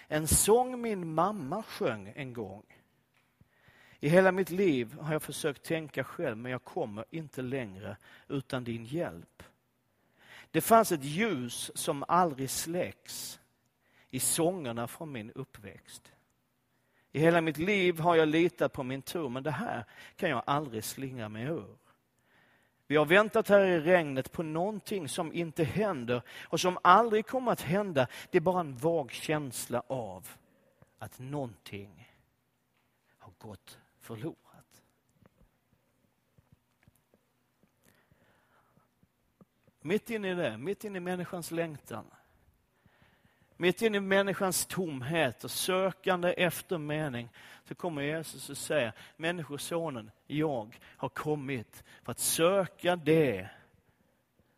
En 0.08 0.28
sång 0.28 0.82
min 0.82 1.14
mamma 1.14 1.64
sjöng 1.64 2.14
en 2.16 2.34
gång. 2.34 2.64
I 4.00 4.10
hela 4.10 4.32
mitt 4.32 4.50
liv 4.50 5.00
har 5.00 5.14
jag 5.14 5.22
försökt 5.22 5.64
tänka 5.64 6.04
själv, 6.04 6.38
men 6.38 6.52
jag 6.52 6.64
kommer 6.64 7.06
inte 7.10 7.42
längre 7.42 7.98
utan 8.28 8.64
din 8.64 8.86
hjälp. 8.86 9.44
Det 10.54 10.62
fanns 10.62 10.92
ett 10.92 11.04
ljus 11.04 11.72
som 11.76 12.04
aldrig 12.08 12.50
släcks 12.50 13.40
i 14.10 14.20
sångerna 14.20 14.88
från 14.88 15.12
min 15.12 15.32
uppväxt. 15.32 16.12
I 17.12 17.20
hela 17.20 17.42
mitt 17.42 17.58
liv 17.58 18.00
har 18.00 18.16
jag 18.16 18.28
litat 18.28 18.74
på 18.74 18.84
min 18.84 19.02
tur, 19.02 19.30
men 19.30 19.44
det 19.44 19.52
här 19.52 19.86
kan 20.16 20.30
jag 20.30 20.44
aldrig 20.46 20.84
slingra 20.84 21.30
mig 21.30 21.44
ur. 21.44 21.78
Vi 22.88 22.96
har 22.96 23.06
väntat 23.06 23.50
här 23.50 23.66
i 23.66 23.80
regnet 23.80 24.32
på 24.32 24.44
någonting 24.44 25.10
som 25.10 25.34
inte 25.34 25.64
händer 25.64 26.22
och 26.44 26.60
som 26.60 26.78
aldrig 26.82 27.26
kommer 27.28 27.52
att 27.52 27.62
hända. 27.62 28.08
Det 28.32 28.38
är 28.38 28.42
bara 28.42 28.60
en 28.60 28.78
vag 28.78 29.12
känsla 29.12 29.84
av 29.88 30.28
att 31.00 31.20
någonting 31.20 32.14
har 33.18 33.34
gått 33.38 33.80
förlorat. 34.00 34.43
Mitt 39.86 40.10
inne 40.10 40.32
i 40.32 40.36
det, 40.36 40.58
mitt 40.58 40.84
inne 40.84 40.98
i 40.98 41.02
människans 41.02 41.52
längtan, 41.52 42.06
mitt 43.58 43.82
inne 43.82 43.98
i 43.98 44.02
människans 44.02 44.66
tomhet 44.66 45.44
och 45.44 45.52
sökande 45.52 46.34
efter 46.34 46.78
mening, 46.78 47.30
så 47.68 47.76
kommer 47.76 48.02
Jesus 48.02 48.50
och 48.50 48.58
säger, 48.58 48.94
Människosonen, 49.18 50.12
jag 50.28 50.80
har 50.82 51.10
kommit 51.10 51.84
för 52.04 52.12
att 52.12 52.20
söka 52.20 52.96
det 52.96 53.50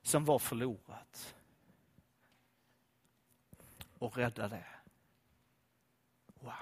som 0.02 0.26
var 0.26 0.40
förlorat 0.40 1.36
och 4.00 4.18
rädda 4.18 4.48
det. 4.48 4.66
Wow. 6.40 6.54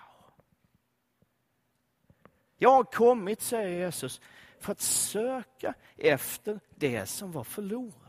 Jag 2.57 2.71
har 2.71 2.83
kommit, 2.83 3.41
säger 3.41 3.85
Jesus, 3.85 4.21
för 4.59 4.71
att 4.71 4.81
söka 4.81 5.73
efter 5.97 6.59
det 6.75 7.05
som 7.05 7.31
var 7.31 7.43
förlorat 7.43 8.02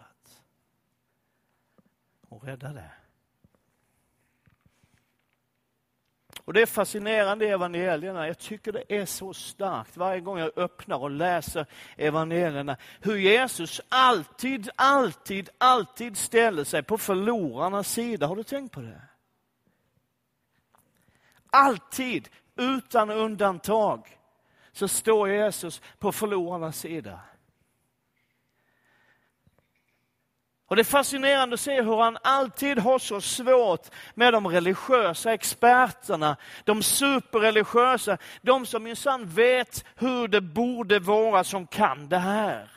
och 2.35 2.45
rädda 2.45 2.73
det. 2.73 2.91
Och 6.45 6.53
Det 6.53 6.62
är 6.62 6.67
fascinerande 6.67 7.45
i 7.45 7.49
evangelierna. 7.49 8.26
Jag 8.26 8.38
tycker 8.38 8.73
det 8.73 8.85
är 8.88 9.07
så 9.07 9.35
starkt 9.35 9.97
varje 9.97 10.21
gång 10.21 10.38
jag 10.38 10.59
öppnar 10.59 10.99
och 10.99 11.11
läser 11.11 11.67
evangelierna. 11.97 12.76
Hur 13.00 13.17
Jesus 13.17 13.81
alltid, 13.88 14.71
alltid, 14.76 15.49
alltid 15.59 16.17
ställer 16.17 16.64
sig 16.64 16.83
på 16.83 16.99
förlorarnas 16.99 17.93
sida. 17.93 18.26
Har 18.26 18.37
du 18.37 18.43
tänkt 18.43 18.73
på 18.73 18.81
det? 18.81 19.03
Alltid, 21.50 22.29
utan 22.57 23.11
undantag, 23.11 24.19
så 24.73 24.88
står 24.88 25.29
Jesus 25.29 25.83
på 25.99 26.12
förlorarnas 26.12 26.79
sida. 26.79 27.21
Och 30.66 30.76
Det 30.76 30.83
är 30.83 30.85
fascinerande 30.85 31.54
att 31.54 31.61
se 31.61 31.83
hur 31.83 31.97
han 31.97 32.18
alltid 32.23 32.78
har 32.78 32.99
så 32.99 33.21
svårt 33.21 33.90
med 34.14 34.33
de 34.33 34.49
religiösa 34.49 35.33
experterna, 35.33 36.37
de 36.64 36.83
superreligiösa, 36.83 38.18
de 38.42 38.66
som 38.66 38.83
minsann 38.83 39.26
vet 39.26 39.85
hur 39.97 40.28
det 40.28 40.40
borde 40.40 40.99
vara 40.99 41.44
som 41.44 41.66
kan 41.66 42.09
det 42.09 42.18
här. 42.18 42.71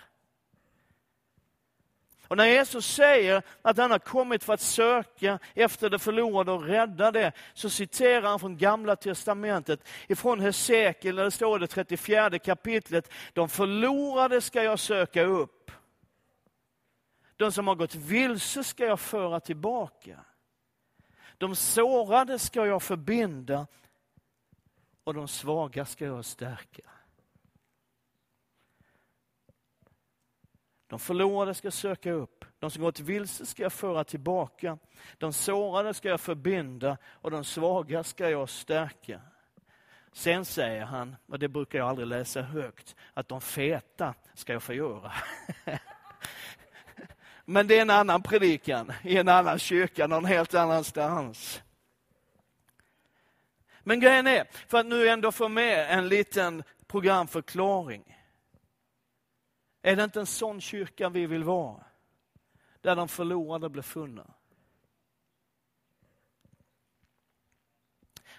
Och 2.27 2.37
när 2.37 2.45
Jesus 2.45 2.87
säger 2.87 3.41
att 3.61 3.77
han 3.77 3.91
har 3.91 3.99
kommit 3.99 4.43
för 4.43 4.53
att 4.53 4.61
söka 4.61 5.39
efter 5.55 5.89
det 5.89 5.99
förlorade 5.99 6.51
och 6.51 6.63
rädda 6.63 7.11
det, 7.11 7.31
så 7.53 7.69
citerar 7.69 8.29
han 8.29 8.39
från 8.39 8.57
Gamla 8.57 8.95
Testamentet, 8.95 9.87
ifrån 10.07 10.39
Hesekiel, 10.39 11.15
där 11.15 11.23
det 11.23 11.31
står 11.31 11.57
i 11.57 11.59
det 11.59 11.67
34 11.67 12.39
kapitlet, 12.39 13.11
de 13.33 13.49
förlorade 13.49 14.41
ska 14.41 14.63
jag 14.63 14.79
söka 14.79 15.23
upp 15.23 15.56
de 17.37 17.51
som 17.51 17.67
har 17.67 17.75
gått 17.75 17.95
vilse 17.95 18.63
ska 18.63 18.85
jag 18.85 18.99
föra 18.99 19.39
tillbaka. 19.39 20.25
De 21.37 21.55
sårade 21.55 22.39
ska 22.39 22.65
jag 22.65 22.83
förbinda 22.83 23.67
och 25.03 25.13
de 25.13 25.27
svaga 25.27 25.85
ska 25.85 26.05
jag 26.05 26.25
stärka. 26.25 26.81
De 30.87 30.99
förlorade 30.99 31.53
ska 31.53 31.65
jag 31.65 31.73
söka 31.73 32.11
upp, 32.11 32.45
de 32.59 32.71
som 32.71 32.83
gått 32.83 32.99
vilse 32.99 33.45
ska 33.45 33.63
jag 33.63 33.73
föra 33.73 34.03
tillbaka. 34.03 34.77
De 35.17 35.33
sårade 35.33 35.93
ska 35.93 36.09
jag 36.09 36.21
förbinda 36.21 36.97
och 37.05 37.31
de 37.31 37.43
svaga 37.43 38.03
ska 38.03 38.29
jag 38.29 38.49
stärka. 38.49 39.21
Sen 40.11 40.45
säger 40.45 40.85
han, 40.85 41.15
och 41.25 41.39
det 41.39 41.47
brukar 41.47 41.79
jag 41.79 41.87
aldrig 41.87 42.07
läsa 42.07 42.41
högt, 42.41 42.95
att 43.13 43.27
de 43.27 43.41
feta 43.41 44.13
ska 44.33 44.53
jag 44.53 44.63
förgöra. 44.63 45.11
Men 47.49 47.67
det 47.67 47.77
är 47.77 47.81
en 47.81 47.89
annan 47.89 48.23
predikan 48.23 48.91
i 49.03 49.17
en 49.17 49.27
annan 49.27 49.59
kyrka 49.59 50.07
någon 50.07 50.25
helt 50.25 50.53
annanstans. 50.53 51.61
Men 53.83 53.99
grejen 53.99 54.27
är, 54.27 54.47
för 54.67 54.77
att 54.77 54.85
nu 54.85 55.09
ändå 55.09 55.31
få 55.31 55.49
med 55.49 55.97
en 55.97 56.07
liten 56.07 56.63
programförklaring. 56.87 58.17
Är 59.81 59.95
det 59.95 60.03
inte 60.03 60.19
en 60.19 60.25
sån 60.25 60.61
kyrka 60.61 61.09
vi 61.09 61.25
vill 61.25 61.43
vara? 61.43 61.83
Där 62.81 62.95
de 62.95 63.07
förlorade 63.07 63.69
blir 63.69 63.83
funna. 63.83 64.33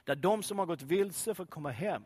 Där 0.05 0.17
de 0.17 0.43
som 0.43 0.59
har 0.59 0.67
gått 0.67 0.83
vilse 0.83 1.35
får 1.35 1.47
komma 1.47 1.71
hem. 1.71 2.05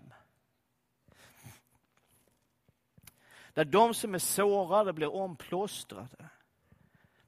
Där 3.55 3.65
de 3.65 3.95
som 3.95 4.15
är 4.15 4.19
sårade 4.19 4.93
blir 4.93 5.15
omplåstrade. 5.15 6.29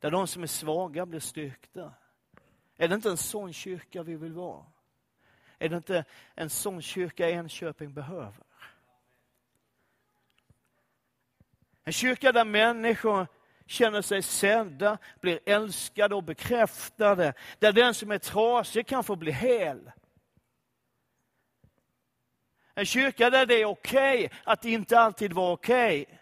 Där 0.04 0.10
de 0.10 0.26
som 0.26 0.42
är 0.42 0.46
svaga 0.46 1.06
blir 1.06 1.20
styrkta. 1.20 1.94
Är 2.76 2.88
det 2.88 2.94
inte 2.94 3.10
en 3.10 3.16
sån 3.16 3.52
kyrka 3.52 4.02
vi 4.02 4.16
vill 4.16 4.32
vara? 4.32 4.64
Är 5.58 5.68
det 5.68 5.76
inte 5.76 6.04
en 6.34 6.50
sån 6.50 6.82
kyrka 6.82 7.30
Enköping 7.30 7.94
behöver? 7.94 8.44
En 11.84 11.92
kyrka 11.92 12.32
där 12.32 12.44
människor 12.44 13.26
känner 13.66 14.02
sig 14.02 14.22
sedda, 14.22 14.98
blir 15.20 15.40
älskade 15.46 16.14
och 16.14 16.24
bekräftade. 16.24 17.34
Där 17.58 17.72
den 17.72 17.94
som 17.94 18.10
är 18.10 18.18
trasig 18.18 18.86
kan 18.86 19.04
få 19.04 19.16
bli 19.16 19.32
hel. 19.32 19.90
En 22.74 22.86
kyrka 22.86 23.30
där 23.30 23.46
det 23.46 23.54
är 23.54 23.64
okej 23.64 24.26
okay 24.26 24.38
att 24.44 24.64
inte 24.64 24.98
alltid 24.98 25.32
vara 25.32 25.52
okej. 25.52 26.02
Okay. 26.02 26.18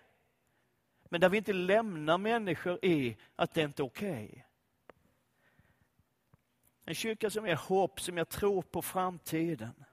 Men 1.13 1.21
där 1.21 1.29
vi 1.29 1.39
inte 1.39 1.53
lämnar 1.53 2.19
människor 2.19 2.85
i 2.85 3.17
att 3.37 3.55
det 3.55 3.63
inte 3.63 3.83
är 3.83 3.85
okej. 3.85 4.29
Okay. 4.33 4.43
En 6.85 6.95
kyrka 6.95 7.31
som 7.31 7.47
ger 7.47 7.55
hopp, 7.55 8.01
som 8.01 8.17
jag 8.17 8.29
tror 8.29 8.63
på 8.63 8.83
framtiden. 8.83 9.85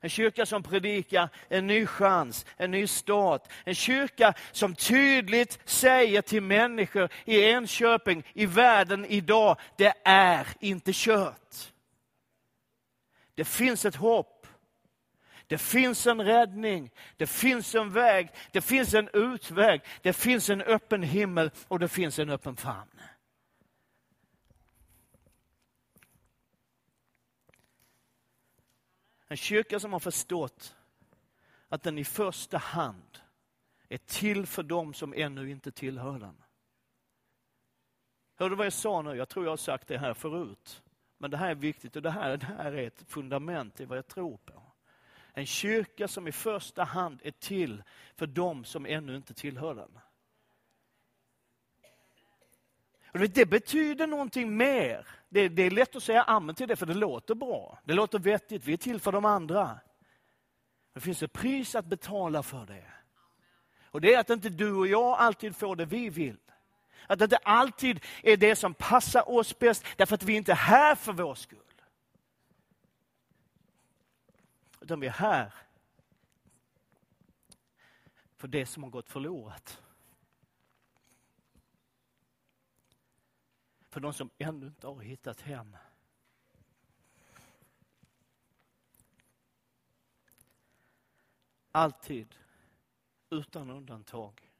En 0.00 0.10
kyrka 0.10 0.46
som 0.46 0.62
predikar 0.62 1.28
en 1.48 1.66
ny 1.66 1.86
chans, 1.86 2.46
en 2.56 2.70
ny 2.70 2.86
start. 2.86 3.52
En 3.64 3.74
kyrka 3.74 4.34
som 4.52 4.74
tydligt 4.74 5.58
säger 5.64 6.22
till 6.22 6.42
människor 6.42 7.08
i 7.24 7.40
Enköping, 7.40 8.22
i 8.32 8.46
världen 8.46 9.04
idag, 9.04 9.56
det 9.76 9.94
är 10.04 10.46
inte 10.60 10.90
kört. 10.94 11.72
Det 13.34 13.44
finns 13.44 13.84
ett 13.84 13.96
hopp. 13.96 14.37
Det 15.48 15.58
finns 15.58 16.06
en 16.06 16.24
räddning, 16.24 16.90
det 17.16 17.26
finns 17.26 17.74
en 17.74 17.90
väg, 17.90 18.30
det 18.52 18.60
finns 18.60 18.94
en 18.94 19.08
utväg, 19.12 19.82
det 20.02 20.12
finns 20.12 20.50
en 20.50 20.62
öppen 20.62 21.02
himmel 21.02 21.50
och 21.68 21.78
det 21.78 21.88
finns 21.88 22.18
en 22.18 22.30
öppen 22.30 22.56
famn. 22.56 23.00
En 29.28 29.36
kyrka 29.36 29.80
som 29.80 29.92
har 29.92 30.00
förstått 30.00 30.76
att 31.68 31.82
den 31.82 31.98
i 31.98 32.04
första 32.04 32.58
hand 32.58 33.18
är 33.88 33.98
till 33.98 34.46
för 34.46 34.62
dem 34.62 34.94
som 34.94 35.14
ännu 35.16 35.50
inte 35.50 35.72
tillhör 35.72 36.18
den. 36.18 36.42
Hörde 38.34 38.52
du 38.52 38.56
vad 38.56 38.66
jag 38.66 38.72
sa 38.72 39.02
nu? 39.02 39.14
Jag 39.14 39.28
tror 39.28 39.44
jag 39.44 39.52
har 39.52 39.56
sagt 39.56 39.88
det 39.88 39.98
här 39.98 40.14
förut. 40.14 40.82
Men 41.18 41.30
det 41.30 41.36
här 41.36 41.50
är 41.50 41.54
viktigt 41.54 41.96
och 41.96 42.02
det 42.02 42.10
här, 42.10 42.36
det 42.36 42.46
här 42.46 42.72
är 42.72 42.86
ett 42.86 43.04
fundament 43.06 43.80
i 43.80 43.84
vad 43.84 43.98
jag 43.98 44.06
tror 44.06 44.36
på. 44.36 44.67
En 45.38 45.46
kyrka 45.46 46.08
som 46.08 46.28
i 46.28 46.32
första 46.32 46.84
hand 46.84 47.20
är 47.24 47.30
till 47.30 47.82
för 48.16 48.26
dem 48.26 48.64
som 48.64 48.86
ännu 48.86 49.16
inte 49.16 49.34
tillhör 49.34 49.74
den. 49.74 49.98
Det 53.28 53.46
betyder 53.46 54.06
någonting 54.06 54.56
mer. 54.56 55.06
Det, 55.28 55.48
det, 55.48 55.62
är 55.62 55.70
lätt 55.70 55.96
att 55.96 56.02
säga 56.02 56.22
amen 56.22 56.54
till 56.54 56.68
det, 56.68 56.76
för 56.76 56.86
det 56.86 56.94
låter 56.94 57.34
bra. 57.34 57.78
Det 57.84 57.94
låter 57.94 58.18
vettigt. 58.18 58.64
Vi 58.64 58.72
är 58.72 58.76
till 58.76 59.00
för 59.00 59.12
de 59.12 59.24
andra. 59.24 59.80
Det 60.94 61.00
finns 61.00 61.22
ett 61.22 61.32
pris 61.32 61.74
att 61.74 61.86
betala 61.86 62.42
för 62.42 62.66
det. 62.66 62.84
Och 63.84 64.00
det 64.00 64.14
är 64.14 64.20
att 64.20 64.30
inte 64.30 64.48
du 64.48 64.72
och 64.72 64.86
jag 64.86 65.18
alltid 65.18 65.56
får 65.56 65.76
det 65.76 65.84
vi 65.84 66.08
vill. 66.08 66.38
Att 67.06 67.18
det 67.18 67.24
inte 67.24 67.36
alltid 67.36 68.04
är 68.22 68.36
det 68.36 68.56
som 68.56 68.74
passar 68.74 69.30
oss 69.30 69.58
bäst, 69.58 69.84
därför 69.96 70.14
att 70.14 70.22
vi 70.22 70.32
inte 70.32 70.52
är 70.52 70.56
här 70.56 70.94
för 70.94 71.12
vår 71.12 71.34
skull. 71.34 71.67
Utan 74.88 75.00
vi 75.00 75.06
är 75.06 75.10
här 75.10 75.54
för 78.36 78.48
det 78.48 78.66
som 78.66 78.82
har 78.82 78.90
gått 78.90 79.08
förlorat. 79.08 79.82
För 83.88 84.00
de 84.00 84.12
som 84.12 84.30
ännu 84.38 84.66
inte 84.66 84.86
har 84.86 85.00
hittat 85.00 85.40
hem. 85.40 85.76
Alltid, 91.72 92.34
utan 93.30 93.70
undantag, 93.70 94.50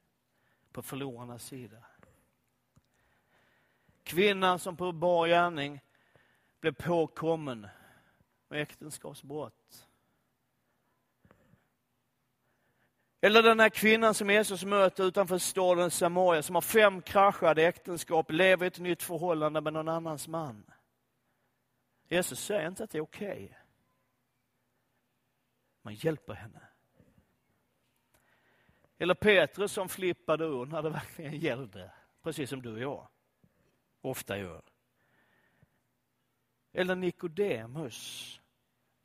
på 0.71 0.81
förlorarnas 0.81 1.45
sida. 1.45 1.83
Kvinnan 4.03 4.59
som 4.59 4.77
på 4.77 4.91
bar 4.91 5.27
gärning 5.27 5.81
blev 6.59 6.73
påkommen 6.73 7.67
med 8.47 8.61
äktenskapsbrott. 8.61 9.85
Eller 13.21 13.43
den 13.43 13.59
här 13.59 13.69
kvinnan 13.69 14.13
som 14.13 14.29
Jesus 14.29 14.63
möter 14.63 15.03
utanför 15.03 15.37
staden 15.37 15.91
Samaria 15.91 16.43
som 16.43 16.55
har 16.55 16.61
fem 16.61 17.01
kraschade 17.01 17.67
äktenskap, 17.67 18.31
lever 18.31 18.65
i 18.65 18.67
ett 18.67 18.79
nytt 18.79 19.03
förhållande 19.03 19.61
med 19.61 19.73
någon 19.73 19.87
annans 19.87 20.27
man. 20.27 20.71
Jesus 22.09 22.45
säger 22.45 22.67
inte 22.67 22.83
att 22.83 22.89
det 22.89 22.97
är 22.97 23.01
okej. 23.01 23.45
Okay. 23.45 23.57
Man 25.81 25.93
hjälper 25.93 26.33
henne. 26.33 26.61
Eller 28.97 29.13
Petrus 29.13 29.71
som 29.71 29.89
flippade 29.89 30.45
ur 30.45 30.65
när 30.65 30.83
det 30.83 30.89
verkligen 30.89 31.39
gällde, 31.39 31.91
precis 32.23 32.49
som 32.49 32.61
du 32.61 32.73
och 32.73 32.79
jag 32.79 33.07
ofta 34.01 34.37
gör. 34.37 34.61
Eller 36.73 36.95
Nikodemus 36.95 38.38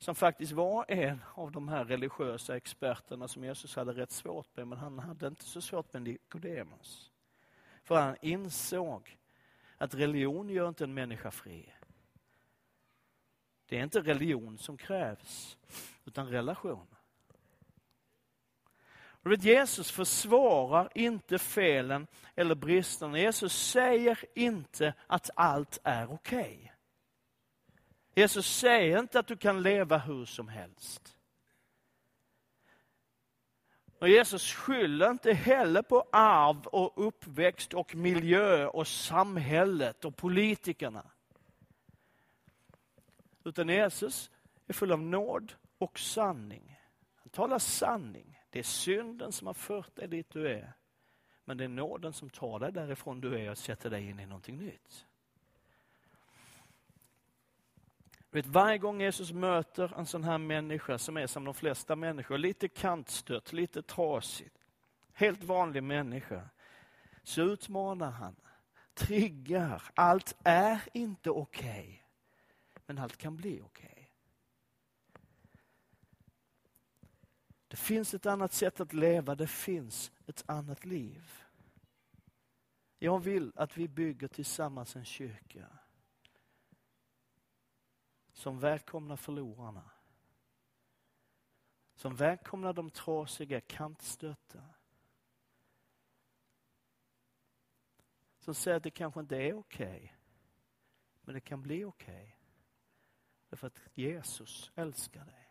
som 0.05 0.15
faktiskt 0.15 0.51
var 0.51 0.85
en 0.87 1.21
av 1.33 1.51
de 1.51 1.67
här 1.67 1.85
religiösa 1.85 2.57
experterna 2.57 3.27
som 3.27 3.43
Jesus 3.43 3.75
hade 3.75 3.91
rätt 3.91 4.11
svårt 4.11 4.57
med, 4.57 4.67
men 4.67 4.77
han 4.77 4.99
hade 4.99 5.27
inte 5.27 5.43
så 5.43 5.61
svårt 5.61 5.93
med 5.93 6.01
Nikodemus. 6.01 7.11
För 7.83 7.95
han 7.95 8.15
insåg 8.21 9.17
att 9.77 9.95
religion 9.95 10.49
gör 10.49 10.67
inte 10.67 10.83
en 10.83 10.93
människa 10.93 11.31
fri. 11.31 11.73
Det 13.65 13.79
är 13.79 13.83
inte 13.83 14.01
religion 14.01 14.57
som 14.57 14.77
krävs, 14.77 15.57
utan 16.05 16.27
relation. 16.27 16.87
Och 18.97 19.31
vet, 19.31 19.43
Jesus 19.43 19.91
försvarar 19.91 20.89
inte 20.95 21.39
felen 21.39 22.07
eller 22.35 22.55
bristerna. 22.55 23.19
Jesus 23.19 23.69
säger 23.71 24.25
inte 24.35 24.93
att 25.07 25.29
allt 25.35 25.79
är 25.83 26.13
okej. 26.13 26.59
Okay. 26.61 26.74
Jesus 28.15 28.57
säger 28.57 28.99
inte 28.99 29.19
att 29.19 29.27
du 29.27 29.37
kan 29.37 29.61
leva 29.61 29.97
hur 29.97 30.25
som 30.25 30.47
helst. 30.47 31.15
Och 33.99 34.09
Jesus 34.09 34.53
skyller 34.53 35.09
inte 35.09 35.33
heller 35.33 35.81
på 35.81 36.05
arv 36.11 36.67
och 36.67 37.07
uppväxt 37.07 37.73
och 37.73 37.95
miljö 37.95 38.67
och 38.67 38.87
samhället 38.87 40.05
och 40.05 40.15
politikerna. 40.15 41.11
Utan 43.43 43.69
Jesus 43.69 44.31
är 44.67 44.73
full 44.73 44.91
av 44.91 45.01
nåd 45.01 45.53
och 45.77 45.99
sanning. 45.99 46.79
Han 47.15 47.29
talar 47.29 47.59
sanning. 47.59 48.39
Det 48.49 48.59
är 48.59 48.63
synden 48.63 49.31
som 49.31 49.47
har 49.47 49.53
fört 49.53 49.95
dig 49.95 50.07
dit 50.07 50.29
du 50.29 50.49
är. 50.49 50.73
Men 51.45 51.57
det 51.57 51.63
är 51.63 51.67
nåden 51.67 52.13
som 52.13 52.29
tar 52.29 52.59
dig 52.59 52.71
därifrån 52.71 53.21
du 53.21 53.39
är 53.39 53.51
och 53.51 53.57
sätter 53.57 53.89
dig 53.89 54.09
in 54.09 54.19
i 54.19 54.25
någonting 54.25 54.57
nytt. 54.57 55.05
Vet, 58.35 58.45
varje 58.45 58.77
gång 58.77 59.01
Jesus 59.01 59.31
möter 59.31 59.93
en 59.97 60.05
sån 60.05 60.23
här 60.23 60.37
människa 60.37 60.97
som 60.97 61.17
är 61.17 61.27
som 61.27 61.43
de 61.43 61.53
flesta 61.53 61.95
människor, 61.95 62.37
lite 62.37 62.67
kantstött, 62.67 63.53
lite 63.53 63.81
trasigt. 63.81 64.57
helt 65.13 65.43
vanlig 65.43 65.83
människa, 65.83 66.49
så 67.23 67.41
utmanar 67.41 68.11
han, 68.11 68.35
triggar. 68.93 69.83
Allt 69.93 70.35
är 70.43 70.81
inte 70.93 71.29
okej, 71.29 71.69
okay, 71.69 72.83
men 72.85 72.97
allt 72.97 73.17
kan 73.17 73.35
bli 73.35 73.61
okej. 73.61 73.89
Okay. 73.91 75.21
Det 77.67 77.77
finns 77.77 78.13
ett 78.13 78.25
annat 78.25 78.53
sätt 78.53 78.79
att 78.79 78.93
leva, 78.93 79.35
det 79.35 79.47
finns 79.47 80.11
ett 80.27 80.43
annat 80.45 80.85
liv. 80.85 81.31
Jag 82.99 83.19
vill 83.19 83.51
att 83.55 83.77
vi 83.77 83.87
bygger 83.87 84.27
tillsammans 84.27 84.95
en 84.95 85.05
kyrka 85.05 85.67
som 88.35 88.59
välkomnar 88.59 89.15
förlorarna. 89.15 89.91
Som 91.95 92.15
välkomnar 92.15 92.73
de 92.73 92.89
trasiga, 92.89 93.61
kantstötta. 93.61 94.63
Som 98.39 98.55
säger 98.55 98.77
att 98.77 98.83
det 98.83 98.91
kanske 98.91 99.19
inte 99.19 99.37
är 99.37 99.53
okej, 99.53 99.87
okay, 99.87 100.09
men 101.21 101.35
det 101.35 101.41
kan 101.41 101.61
bli 101.61 101.83
okej. 101.83 102.15
Okay. 102.15 102.31
Därför 103.49 103.67
att 103.67 103.79
Jesus 103.93 104.71
älskar 104.75 105.25
dig. 105.25 105.49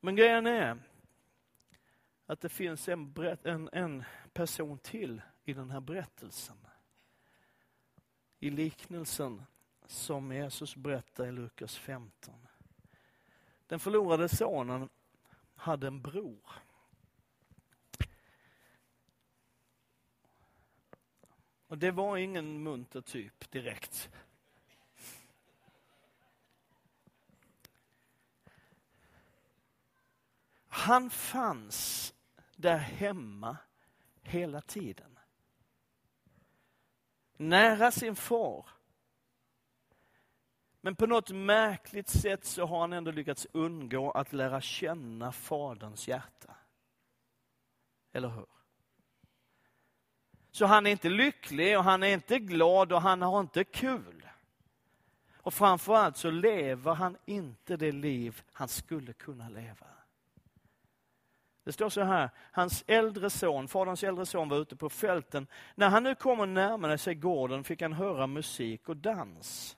Men 0.00 0.16
grejen 0.16 0.46
är 0.46 0.82
att 2.26 2.40
det 2.40 2.48
finns 2.48 2.88
en, 2.88 3.14
en, 3.42 3.68
en 3.72 4.04
person 4.32 4.78
till 4.78 5.22
i 5.44 5.52
den 5.52 5.70
här 5.70 5.80
berättelsen 5.80 6.64
i 8.44 8.50
liknelsen 8.50 9.42
som 9.86 10.32
Jesus 10.32 10.76
berättar 10.76 11.26
i 11.26 11.32
Lukas 11.32 11.76
15. 11.76 12.34
Den 13.66 13.80
förlorade 13.80 14.28
sonen 14.28 14.88
hade 15.54 15.86
en 15.86 16.02
bror. 16.02 16.52
Och 21.66 21.78
det 21.78 21.90
var 21.90 22.16
ingen 22.16 22.62
munter 22.62 23.00
typ 23.00 23.50
direkt. 23.50 24.10
Han 30.68 31.10
fanns 31.10 32.14
där 32.56 32.78
hemma 32.78 33.56
hela 34.22 34.60
tiden. 34.60 35.13
Nära 37.36 37.90
sin 37.90 38.16
far. 38.16 38.66
Men 40.80 40.96
på 40.96 41.06
något 41.06 41.30
märkligt 41.30 42.08
sätt 42.08 42.44
så 42.44 42.66
har 42.66 42.80
han 42.80 42.92
ändå 42.92 43.10
lyckats 43.10 43.46
undgå 43.52 44.10
att 44.10 44.32
lära 44.32 44.60
känna 44.60 45.32
faderns 45.32 46.08
hjärta. 46.08 46.54
Eller 48.12 48.28
hur? 48.28 48.46
Så 50.50 50.66
han 50.66 50.86
är 50.86 50.90
inte 50.90 51.08
lycklig 51.08 51.78
och 51.78 51.84
han 51.84 52.02
är 52.02 52.14
inte 52.14 52.38
glad 52.38 52.92
och 52.92 53.02
han 53.02 53.22
har 53.22 53.40
inte 53.40 53.64
kul. 53.64 54.28
Och 55.36 55.54
framförallt 55.54 56.16
så 56.16 56.30
lever 56.30 56.94
han 56.94 57.16
inte 57.24 57.76
det 57.76 57.92
liv 57.92 58.42
han 58.52 58.68
skulle 58.68 59.12
kunna 59.12 59.48
leva. 59.48 59.93
Det 61.64 61.72
står 61.72 61.88
så 61.88 62.02
här, 62.02 62.30
hans 62.52 62.84
äldre 62.86 63.30
son, 63.30 63.68
faderns 63.68 64.04
äldre 64.04 64.26
son 64.26 64.48
var 64.48 64.58
ute 64.58 64.76
på 64.76 64.90
fälten. 64.90 65.46
När 65.74 65.88
han 65.88 66.02
nu 66.02 66.14
kom 66.14 66.40
och 66.40 66.48
närmade 66.48 66.98
sig 66.98 67.14
gården 67.14 67.64
fick 67.64 67.82
han 67.82 67.92
höra 67.92 68.26
musik 68.26 68.88
och 68.88 68.96
dans. 68.96 69.76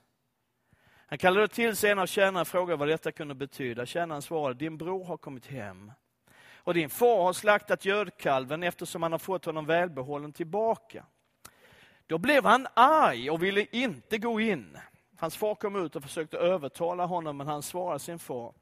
Han 1.09 1.17
kallade 1.17 1.47
till 1.47 1.75
sig 1.75 1.91
en 1.91 1.99
av 1.99 2.05
tjänarna 2.05 2.41
och 2.41 2.47
frågade 2.47 2.79
vad 2.79 2.87
detta 2.87 3.11
kunde 3.11 3.35
betyda. 3.35 3.85
Tjänaren 3.85 4.21
svarade, 4.21 4.59
din 4.59 4.77
bror 4.77 5.05
har 5.05 5.17
kommit 5.17 5.45
hem 5.45 5.91
och 6.67 6.73
din 6.73 6.89
far 6.89 7.23
har 7.23 7.33
slaktat 7.33 7.85
gödkalven 7.85 8.63
eftersom 8.63 9.03
han 9.03 9.11
har 9.11 9.19
fått 9.19 9.45
honom 9.45 9.65
välbehållen 9.65 10.33
tillbaka. 10.33 11.05
Då 12.07 12.17
blev 12.17 12.45
han 12.45 12.67
arg 12.73 13.29
och 13.29 13.43
ville 13.43 13.65
inte 13.71 14.17
gå 14.17 14.39
in. 14.39 14.77
Hans 15.17 15.37
far 15.37 15.55
kom 15.55 15.85
ut 15.85 15.95
och 15.95 16.03
försökte 16.03 16.37
övertala 16.37 17.05
honom, 17.05 17.37
men 17.37 17.47
han 17.47 17.63
svarade 17.63 17.99
sin 17.99 18.19
far. 18.19 18.53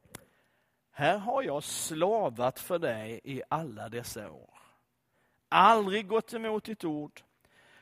Här 0.97 1.17
har 1.17 1.43
jag 1.43 1.63
slavat 1.63 2.59
för 2.59 2.79
dig 2.79 3.19
i 3.23 3.41
alla 3.49 3.89
dessa 3.89 4.31
år. 4.31 4.59
Aldrig 5.49 6.07
gått 6.07 6.33
emot 6.33 6.63
ditt 6.63 6.83
ord. 6.83 7.21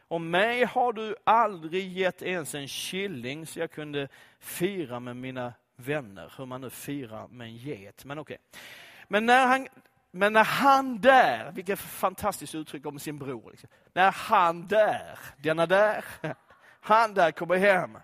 Och 0.07 0.21
mig 0.21 0.63
har 0.63 0.93
du 0.93 1.15
aldrig 1.23 1.97
gett 1.97 2.21
ens 2.21 2.55
en 2.55 2.67
killing 2.67 3.45
så 3.45 3.59
jag 3.59 3.71
kunde 3.71 4.07
fira 4.39 4.99
med 4.99 5.15
mina 5.15 5.53
vänner. 5.75 6.33
Hur 6.37 6.45
man 6.45 6.61
nu 6.61 6.69
firar 6.69 7.27
med 7.27 7.47
en 7.47 7.55
get. 7.55 8.05
Men 8.05 8.19
okej. 8.19 8.37
Okay. 8.51 8.61
Men 9.07 9.25
när 9.25 9.47
han, 9.47 9.67
men 10.11 10.33
när 10.33 10.43
han 10.43 11.01
där, 11.01 11.51
vilket 11.51 11.79
fantastiskt 11.79 12.55
uttryck 12.55 12.85
om 12.85 12.99
sin 12.99 13.17
bror. 13.17 13.51
Liksom. 13.51 13.69
När 13.93 14.11
han 14.11 14.67
där, 14.67 15.19
denna 15.37 15.65
där, 15.65 16.05
han 16.81 17.13
där 17.13 17.31
kommer 17.31 17.57
hem. 17.57 17.97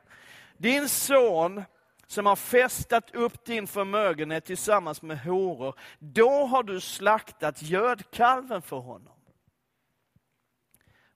Din 0.58 0.90
son 0.90 1.64
som 2.10 2.26
har 2.26 2.36
festat 2.36 3.16
upp 3.16 3.46
din 3.46 3.68
förmögenhet 3.68 4.46
tillsammans 4.46 5.02
med 5.02 5.20
horor, 5.20 5.76
då 6.00 6.30
har 6.30 6.64
du 6.64 6.82
slaktat 6.82 7.62
gödkalven 7.62 8.62
för 8.62 8.78
honom. 8.78 9.20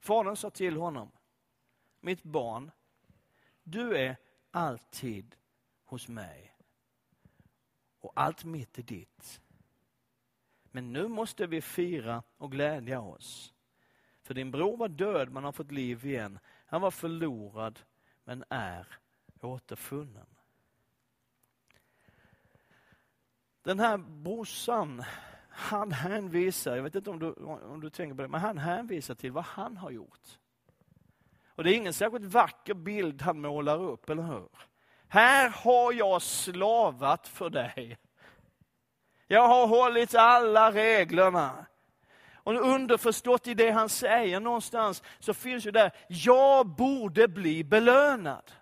Fadern 0.00 0.36
sa 0.36 0.50
till 0.50 0.76
honom, 0.76 1.10
mitt 2.00 2.22
barn, 2.22 2.70
du 3.62 3.96
är 3.96 4.16
alltid 4.50 5.36
hos 5.84 6.08
mig 6.08 6.56
och 8.00 8.12
allt 8.14 8.44
mitt 8.44 8.78
är 8.78 8.82
ditt. 8.82 9.40
Men 10.64 10.92
nu 10.92 11.08
måste 11.08 11.46
vi 11.46 11.60
fira 11.60 12.22
och 12.36 12.52
glädja 12.52 13.00
oss. 13.00 13.54
För 14.22 14.34
din 14.34 14.50
bror 14.50 14.76
var 14.76 14.88
död 14.88 15.32
men 15.32 15.44
har 15.44 15.52
fått 15.52 15.72
liv 15.72 16.06
igen. 16.06 16.38
Han 16.66 16.80
var 16.80 16.90
förlorad 16.90 17.80
men 18.24 18.44
är 18.48 18.86
återfunnen. 19.40 20.26
Den 23.64 23.80
här 23.80 23.96
brorsan, 23.98 25.04
han 25.50 25.92
hänvisar, 25.92 26.76
jag 26.76 26.82
vet 26.82 26.94
inte 26.94 27.10
om 27.10 27.18
du, 27.18 27.32
om 27.72 27.80
du 27.80 27.90
tänker 27.90 28.14
på 28.14 28.22
det, 28.22 28.28
men 28.28 28.40
han 28.40 28.58
hänvisar 28.58 29.14
till 29.14 29.32
vad 29.32 29.44
han 29.44 29.76
har 29.76 29.90
gjort. 29.90 30.38
Och 31.48 31.64
det 31.64 31.72
är 31.72 31.76
ingen 31.76 31.92
särskilt 31.92 32.24
vacker 32.24 32.74
bild 32.74 33.22
han 33.22 33.40
målar 33.40 33.82
upp, 33.82 34.10
eller 34.10 34.22
hur? 34.22 34.48
Här 35.08 35.48
har 35.48 35.92
jag 35.92 36.22
slavat 36.22 37.28
för 37.28 37.50
dig. 37.50 37.98
Jag 39.26 39.48
har 39.48 39.66
hållit 39.66 40.14
alla 40.14 40.72
reglerna. 40.72 41.66
Och 42.34 42.54
underförstått 42.54 43.46
i 43.46 43.54
det 43.54 43.70
han 43.70 43.88
säger 43.88 44.40
någonstans 44.40 45.02
så 45.18 45.34
finns 45.34 45.66
ju 45.66 45.70
där, 45.70 45.92
jag 46.08 46.66
borde 46.66 47.28
bli 47.28 47.64
belönad. 47.64 48.52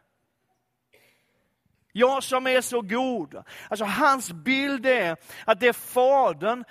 Jag 1.92 2.22
som 2.22 2.46
är 2.46 2.60
så 2.60 2.80
god. 2.80 3.42
Alltså 3.68 3.84
hans 3.84 4.32
bild 4.32 4.86
är 4.86 5.16
att 5.44 5.60
det 5.60 5.72
Fadern 5.72 6.64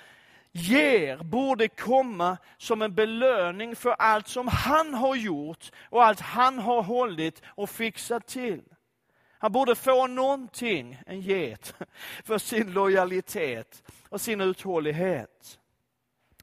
ger 0.52 1.16
borde 1.16 1.68
komma 1.68 2.38
som 2.58 2.82
en 2.82 2.94
belöning 2.94 3.76
för 3.76 3.90
allt 3.90 4.28
som 4.28 4.48
han 4.48 4.94
har 4.94 5.16
gjort 5.16 5.72
och 5.90 6.04
allt 6.04 6.20
han 6.20 6.58
har 6.58 6.82
hållit 6.82 7.42
och 7.46 7.70
fixat 7.70 8.26
till. 8.26 8.62
Han 9.38 9.52
borde 9.52 9.74
få 9.74 10.06
någonting, 10.06 11.02
en 11.06 11.20
get, 11.20 11.74
för 12.24 12.38
sin 12.38 12.72
lojalitet 12.72 13.82
och 14.08 14.20
sin 14.20 14.40
uthållighet. 14.40 15.58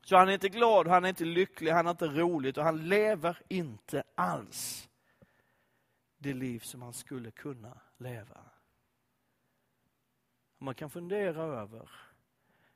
Så 0.04 0.18
han 0.18 0.30
är 0.30 0.34
inte 0.34 0.50
glad, 0.50 0.88
han 0.88 1.06
är 1.06 1.10
inte 1.10 1.26
lycklig, 1.26 1.72
han 1.72 1.88
är 1.88 1.92
inte 1.92 2.08
roligt 2.08 2.58
och 2.58 2.64
han 2.64 2.90
lever 2.90 3.38
inte 3.48 4.04
alls 4.16 4.90
det 6.18 6.34
liv 6.34 6.60
som 6.60 6.82
han 6.82 6.94
skulle 6.94 7.32
kunna 7.32 7.78
leva. 7.98 8.38
Man 10.62 10.76
kan 10.76 10.90
fundera 10.90 11.44
över 11.44 11.90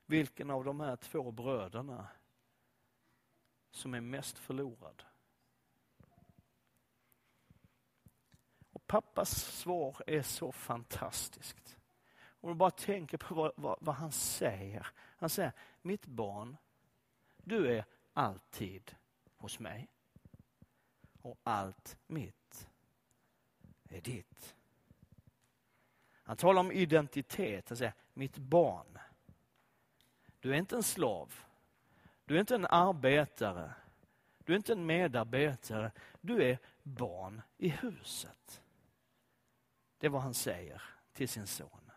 vilken 0.05 0.49
av 0.49 0.63
de 0.63 0.79
här 0.79 0.95
två 0.95 1.31
bröderna 1.31 2.07
som 3.71 3.93
är 3.93 4.01
mest 4.01 4.37
förlorad. 4.37 5.03
Och 8.71 8.87
pappas 8.87 9.29
svar 9.29 10.03
är 10.07 10.21
så 10.21 10.51
fantastiskt. 10.51 11.77
Om 12.25 12.49
du 12.49 12.55
bara 12.55 12.71
tänker 12.71 13.17
på 13.17 13.35
vad, 13.35 13.51
vad, 13.55 13.77
vad 13.81 13.95
han 13.95 14.11
säger. 14.11 14.87
Han 14.95 15.29
säger, 15.29 15.51
mitt 15.81 16.05
barn, 16.05 16.57
du 17.37 17.67
är 17.77 17.85
alltid 18.13 18.95
hos 19.37 19.59
mig. 19.59 19.87
Och 21.21 21.39
allt 21.43 21.97
mitt 22.07 22.69
är 23.89 24.01
ditt. 24.01 24.55
Han 26.23 26.37
talar 26.37 26.61
om 26.61 26.71
identitet. 26.71 27.69
Han 27.69 27.77
säger, 27.77 27.93
mitt 28.13 28.37
barn. 28.37 28.99
Du 30.39 30.51
är 30.51 30.57
inte 30.57 30.75
en 30.75 30.83
slav. 30.83 31.33
Du 32.25 32.35
är 32.35 32.39
inte 32.39 32.55
en 32.55 32.65
arbetare. 32.65 33.73
Du 34.43 34.53
är 34.53 34.57
inte 34.57 34.73
en 34.73 34.85
medarbetare. 34.85 35.91
Du 36.21 36.43
är 36.43 36.57
barn 36.83 37.41
i 37.57 37.69
huset. 37.69 38.61
Det 39.97 40.07
är 40.07 40.11
vad 40.11 40.21
han 40.21 40.33
säger 40.33 40.81
till 41.13 41.29
sin 41.29 41.47
son. 41.47 41.91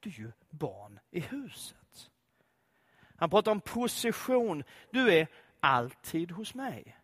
Du 0.00 0.10
är 0.10 0.14
ju 0.14 0.32
barn 0.50 1.00
i 1.10 1.20
huset. 1.20 2.10
Han 3.16 3.30
pratar 3.30 3.52
om 3.52 3.60
position. 3.60 4.64
Du 4.90 5.14
är 5.14 5.26
alltid 5.60 6.30
hos 6.30 6.54
mig. 6.54 6.96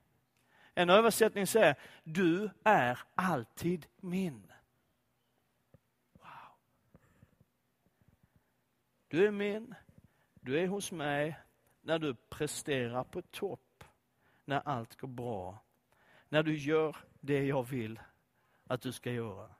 En 0.74 0.90
översättning 0.90 1.46
säger, 1.46 1.74
du 2.04 2.50
är 2.64 2.98
alltid 3.14 3.86
min. 3.96 4.52
Du 9.14 9.26
är 9.26 9.30
min, 9.30 9.74
du 10.40 10.60
är 10.60 10.68
hos 10.68 10.92
mig 10.92 11.38
när 11.80 11.98
du 11.98 12.14
presterar 12.14 13.04
på 13.04 13.22
topp, 13.22 13.84
när 14.44 14.68
allt 14.68 14.96
går 14.96 15.08
bra. 15.08 15.58
När 16.28 16.42
du 16.42 16.56
gör 16.56 16.96
det 17.20 17.44
jag 17.44 17.62
vill 17.62 18.00
att 18.66 18.80
du 18.80 18.92
ska 18.92 19.12
göra. 19.12 19.54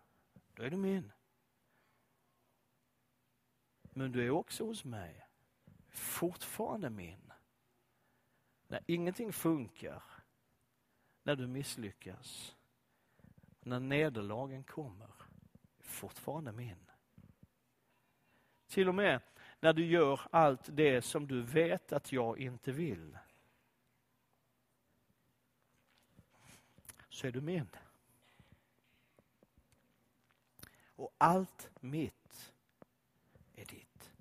Då 0.55 0.63
är 0.63 0.71
du 0.71 0.77
min. 0.77 1.13
Men 3.83 4.13
du 4.13 4.27
är 4.27 4.31
också 4.31 4.65
hos 4.65 4.85
mig, 4.85 5.27
fortfarande 5.89 6.91
min. 6.91 7.33
När 8.69 8.81
ingenting 8.87 9.33
funkar, 9.33 10.03
när 11.23 11.37
du 11.37 11.47
misslyckas, 11.47 12.57
när 13.61 13.81
nederlagen 13.81 14.65
kommer, 14.65 15.11
fortfarande 15.81 16.53
min. 16.53 16.91
Till 18.67 18.89
och 18.89 18.95
med 18.95 19.21
när 19.65 19.73
du 19.73 19.87
gör 19.87 20.21
allt 20.31 20.77
det 20.77 21.03
som 21.03 21.27
du 21.27 21.43
vet 21.43 21.93
att 21.93 22.13
jag 22.13 22.39
inte 22.39 22.73
vill. 22.73 23.19
Så 27.09 27.27
är 27.27 27.33
du 27.33 27.41
min. 27.41 27.69
Och 30.87 31.15
allt 31.19 31.71
mitt 31.81 32.53
är 33.55 33.65
ditt. 33.65 34.13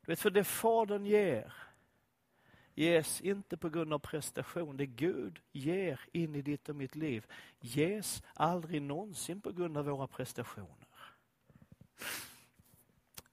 Du 0.00 0.12
vet, 0.12 0.20
för 0.20 0.30
det 0.30 0.44
Fadern 0.44 1.06
ger 1.06 1.54
ges 2.74 3.20
inte 3.20 3.56
på 3.56 3.68
grund 3.68 3.92
av 3.92 3.98
prestation. 3.98 4.76
Det 4.76 4.86
Gud 4.86 5.40
ger 5.52 6.00
in 6.12 6.34
i 6.34 6.42
ditt 6.42 6.68
och 6.68 6.76
mitt 6.76 6.96
liv 6.96 7.26
ges 7.60 8.22
aldrig 8.34 8.82
någonsin 8.82 9.40
på 9.40 9.52
grund 9.52 9.76
av 9.76 9.84
våra 9.84 10.06
prestationer. 10.06 10.77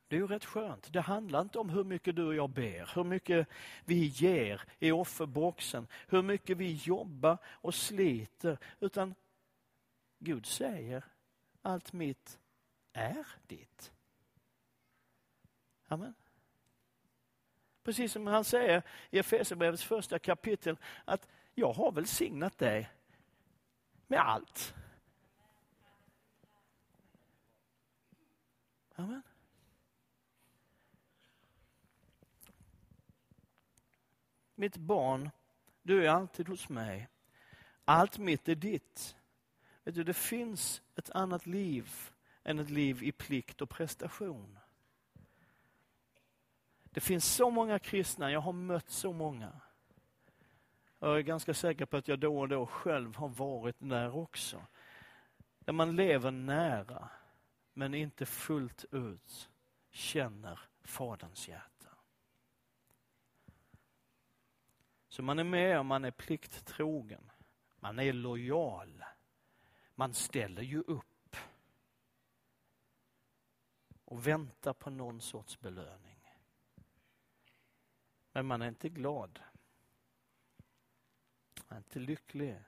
Det 0.08 0.16
är 0.16 0.20
ju 0.20 0.28
rätt 0.28 0.46
skönt. 0.46 0.94
Det 0.94 1.02
handlar 1.02 1.42
inte 1.42 1.60
om 1.60 1.70
hur 1.70 1.84
mycket 1.84 2.16
du 2.16 2.24
och 2.24 2.36
jag 2.36 2.50
ber, 2.50 2.92
hur 2.96 3.04
mycket 3.04 3.48
vi 3.86 4.06
ger 4.06 4.62
i 4.80 4.92
offerboxen, 4.92 5.88
hur 6.08 6.22
mycket 6.22 6.58
vi 6.58 6.74
jobbar 6.74 7.38
och 7.46 7.76
sliter, 7.76 8.58
utan 8.80 9.16
Gud 10.20 10.46
säger 10.46 11.04
allt 11.62 11.94
mitt 11.94 12.40
är 12.94 13.28
ditt. 13.48 13.92
Amen. 15.88 16.14
Precis 17.84 18.12
som 18.12 18.28
han 18.28 18.44
säger 18.44 18.84
i 19.10 19.20
Efesierbrevets 19.20 19.84
första 19.84 20.20
kapitel 20.20 20.78
att 21.06 21.28
jag 21.56 21.74
har 21.74 21.92
välsignat 21.92 22.58
dig 22.58 22.90
med 24.08 24.20
allt. 24.20 24.74
Amen. 28.96 29.22
Mitt 34.56 34.78
barn, 34.78 35.30
du 35.82 36.06
är 36.06 36.10
alltid 36.10 36.48
hos 36.48 36.70
mig. 36.70 37.10
Allt 37.86 38.18
mitt 38.18 38.50
är 38.50 38.56
ditt. 38.56 39.16
Vet 39.84 39.96
du, 39.96 40.04
det 40.04 40.14
finns 40.14 40.82
ett 40.96 41.10
annat 41.10 41.46
liv 41.46 41.92
än 42.44 42.60
ett 42.60 42.70
liv 42.70 43.04
i 43.04 43.12
plikt 43.12 43.62
och 43.62 43.70
prestation. 43.70 44.60
Det 46.84 47.02
finns 47.02 47.26
så 47.26 47.50
många 47.50 47.80
kristna, 47.80 48.32
jag 48.32 48.42
har 48.42 48.54
mött 48.54 48.90
så 48.90 49.14
många. 49.14 49.62
Jag 51.00 51.18
är 51.18 51.22
ganska 51.22 51.54
säker 51.54 51.86
på 51.86 51.98
att 51.98 52.08
jag 52.08 52.20
då 52.20 52.40
och 52.40 52.50
då 52.50 52.66
själv 52.66 53.16
har 53.16 53.28
varit 53.28 53.76
där 53.80 54.16
också. 54.16 54.62
Där 55.60 55.74
man 55.74 55.96
lever 55.96 56.32
nära, 56.32 57.10
men 57.78 57.94
inte 57.94 58.26
fullt 58.26 58.86
ut 58.92 59.50
känner 59.90 60.60
Faderns 60.84 61.48
hjärta. 61.48 61.98
Så 65.08 65.24
man 65.24 65.40
är 65.40 65.44
med 65.44 65.80
och 65.80 65.86
man 65.86 66.06
är 66.06 66.12
plikttrogen. 66.12 67.32
Man 67.80 68.00
är 68.00 68.14
lojal. 68.14 69.04
Man 69.96 70.14
ställer 70.14 70.62
ju 70.62 70.82
upp. 70.82 71.36
Och 74.06 74.28
väntar 74.28 74.74
på 74.74 74.90
någon 74.90 75.22
sorts 75.22 75.60
belöning. 75.60 76.32
Men 78.32 78.46
man 78.46 78.62
är 78.62 78.68
inte 78.68 78.90
glad. 78.90 79.40
Man 81.68 81.76
är 81.76 81.78
inte 81.78 82.00
lycklig. 82.00 82.64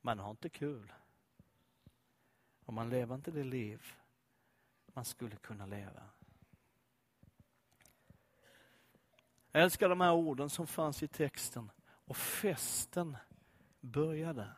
Man 0.00 0.18
har 0.18 0.30
inte 0.30 0.48
kul. 0.48 0.92
Och 2.64 2.72
man 2.72 2.90
lever 2.90 3.14
inte 3.14 3.30
det 3.30 3.44
liv 3.44 3.99
man 4.94 5.04
skulle 5.04 5.36
kunna 5.36 5.66
leva. 5.66 6.02
Jag 9.52 9.62
älskar 9.62 9.88
de 9.88 10.00
här 10.00 10.12
orden 10.12 10.50
som 10.50 10.66
fanns 10.66 11.02
i 11.02 11.08
texten. 11.08 11.70
Och 11.82 12.16
festen 12.16 13.16
började. 13.80 14.48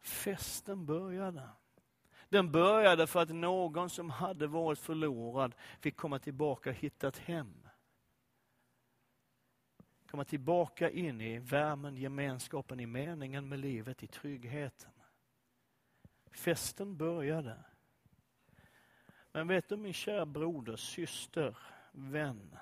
Festen 0.00 0.86
började. 0.86 1.48
Den 2.28 2.52
började 2.52 3.06
för 3.06 3.22
att 3.22 3.28
någon 3.28 3.90
som 3.90 4.10
hade 4.10 4.46
varit 4.46 4.78
förlorad 4.78 5.54
fick 5.80 5.96
komma 5.96 6.18
tillbaka 6.18 6.70
och 6.70 6.76
hitta 6.76 7.08
ett 7.08 7.18
hem. 7.18 7.68
Komma 10.10 10.24
tillbaka 10.24 10.90
in 10.90 11.20
i 11.20 11.38
värmen, 11.38 11.96
gemenskapen, 11.96 12.80
i 12.80 12.86
meningen 12.86 13.48
med 13.48 13.58
livet, 13.58 14.02
i 14.02 14.06
tryggheten. 14.06 14.90
Festen 16.30 16.96
började. 16.96 17.64
Men 19.32 19.48
vet 19.48 19.68
du 19.68 19.76
min 19.76 19.92
kära 19.92 20.26
broder, 20.26 20.76
syster, 20.76 21.58
vän. 21.92 22.58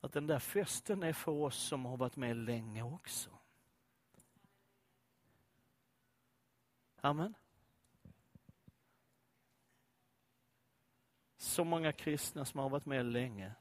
Att 0.00 0.12
den 0.12 0.26
där 0.26 0.38
festen 0.38 1.02
är 1.02 1.12
för 1.12 1.32
oss 1.32 1.56
som 1.56 1.84
har 1.84 1.96
varit 1.96 2.16
med 2.16 2.36
länge 2.36 2.82
också. 2.82 3.38
Amen. 6.96 7.34
Så 11.36 11.64
många 11.64 11.92
kristna 11.92 12.44
som 12.44 12.60
har 12.60 12.68
varit 12.68 12.86
med 12.86 13.06
länge. 13.06 13.54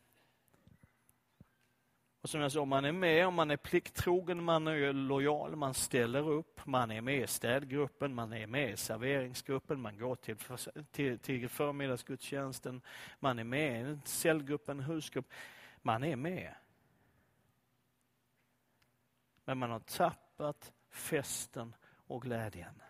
Och 2.21 2.29
som 2.29 2.41
jag 2.41 2.51
sa, 2.51 2.65
man 2.65 2.85
är 2.85 2.91
med 2.91 3.27
om 3.27 3.33
man 3.33 3.51
är 3.51 3.57
plikttrogen, 3.57 4.43
man 4.43 4.67
är 4.67 4.93
lojal, 4.93 5.55
man 5.55 5.73
ställer 5.73 6.29
upp, 6.29 6.65
man 6.65 6.91
är 6.91 7.01
med 7.01 7.23
i 7.23 7.27
städgruppen, 7.27 8.15
man 8.15 8.33
är 8.33 8.47
med 8.47 8.71
i 8.71 8.77
serveringsgruppen, 8.77 9.81
man 9.81 9.97
går 9.97 10.15
till, 10.15 10.35
till, 10.91 11.19
till 11.19 11.49
förmiddagsgudstjänsten, 11.49 12.81
man 13.19 13.39
är 13.39 13.43
med 13.43 13.91
i 13.91 13.99
cellgruppen, 14.05 14.79
husgrupp. 14.79 15.31
Man 15.81 16.03
är 16.03 16.15
med. 16.15 16.53
Men 19.45 19.57
man 19.57 19.71
har 19.71 19.79
tappat 19.79 20.71
festen 20.89 21.75
och 22.07 22.21
glädjen. 22.21 22.81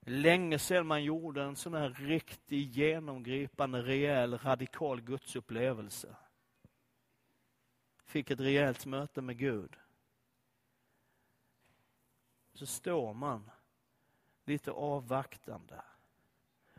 Länge 0.00 0.58
sedan 0.58 0.86
man 0.86 1.04
gjorde 1.04 1.42
en 1.42 1.56
sån 1.56 1.74
här 1.74 1.88
riktig 1.88 2.70
genomgripande, 2.70 3.82
rejäl, 3.82 4.38
radikal 4.38 5.00
gudsupplevelse 5.00 6.16
fick 8.14 8.30
ett 8.30 8.40
rejält 8.40 8.86
möte 8.86 9.22
med 9.22 9.38
Gud. 9.38 9.76
Så 12.52 12.66
står 12.66 13.14
man 13.14 13.50
lite 14.44 14.70
avvaktande 14.70 15.82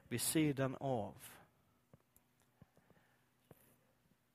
vid 0.07 0.21
sidan 0.21 0.75
av. 0.79 1.15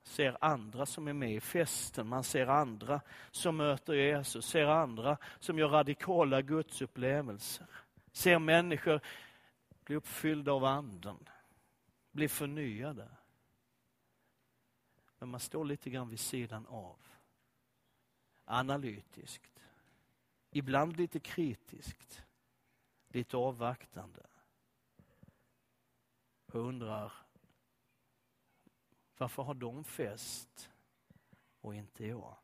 Ser 0.02 0.36
andra 0.40 0.86
som 0.86 1.08
är 1.08 1.12
med 1.12 1.34
i 1.34 1.40
festen, 1.40 2.06
man 2.06 2.24
ser 2.24 2.46
andra 2.46 3.00
som 3.30 3.56
möter 3.56 3.94
Jesus, 3.94 4.46
ser 4.46 4.66
andra 4.66 5.16
som 5.38 5.58
gör 5.58 5.68
radikala 5.68 6.42
gudsupplevelser. 6.42 7.66
Ser 8.12 8.38
människor 8.38 9.00
bli 9.84 9.96
uppfyllda 9.96 10.52
av 10.52 10.64
anden, 10.64 11.28
bli 12.12 12.28
förnyade. 12.28 13.08
Men 15.20 15.28
man 15.28 15.40
står 15.40 15.64
lite 15.64 15.90
grann 15.90 16.08
vid 16.08 16.20
sidan 16.20 16.66
av. 16.66 16.98
Analytiskt. 18.44 19.62
Ibland 20.50 20.96
lite 20.96 21.20
kritiskt. 21.20 22.22
Lite 23.08 23.36
avvaktande. 23.36 24.26
Och 26.46 26.60
undrar 26.60 27.12
varför 29.16 29.42
har 29.42 29.54
de 29.54 29.84
fest 29.84 30.70
och 31.60 31.74
inte 31.74 32.06
jag? 32.06 32.36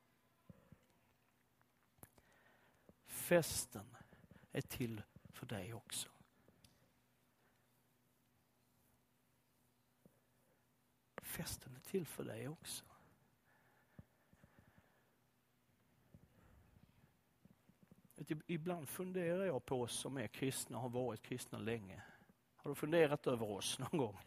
Festen 3.06 3.96
är 4.52 4.60
till 4.60 5.02
för 5.28 5.46
dig 5.46 5.74
också. 5.74 6.08
Festen 11.36 11.74
är 11.74 11.90
till 11.90 12.06
för 12.06 12.24
dig 12.24 12.48
också. 12.48 12.84
Ibland 18.46 18.88
funderar 18.88 19.44
jag 19.44 19.64
på 19.64 19.82
oss 19.82 19.92
som 19.92 20.16
är 20.16 20.26
kristna 20.26 20.76
och 20.76 20.82
har 20.82 20.88
varit 20.88 21.22
kristna 21.22 21.58
länge. 21.58 22.02
Har 22.56 22.70
du 22.70 22.74
funderat 22.74 23.26
över 23.26 23.50
oss 23.50 23.78
någon 23.78 23.98
gång? 23.98 24.18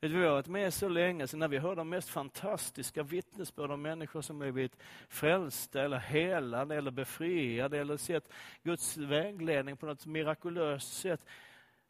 Vi 0.00 0.24
har 0.24 0.30
varit 0.30 0.46
med 0.46 0.74
så 0.74 0.88
länge, 0.88 1.26
så 1.26 1.36
när 1.36 1.48
vi 1.48 1.58
hör 1.58 1.76
de 1.76 1.88
mest 1.88 2.08
fantastiska 2.08 3.02
vittnesbörd 3.02 3.70
om 3.70 3.82
människor 3.82 4.22
som 4.22 4.38
blivit 4.38 4.76
frälsta 5.08 5.82
eller 5.82 5.98
helade 5.98 6.76
eller 6.76 6.90
befriade 6.90 7.78
eller 7.78 7.96
sett 7.96 8.28
Guds 8.62 8.96
vägledning 8.96 9.76
på 9.76 9.86
något 9.86 10.06
mirakulöst 10.06 10.92
sätt, 10.92 11.26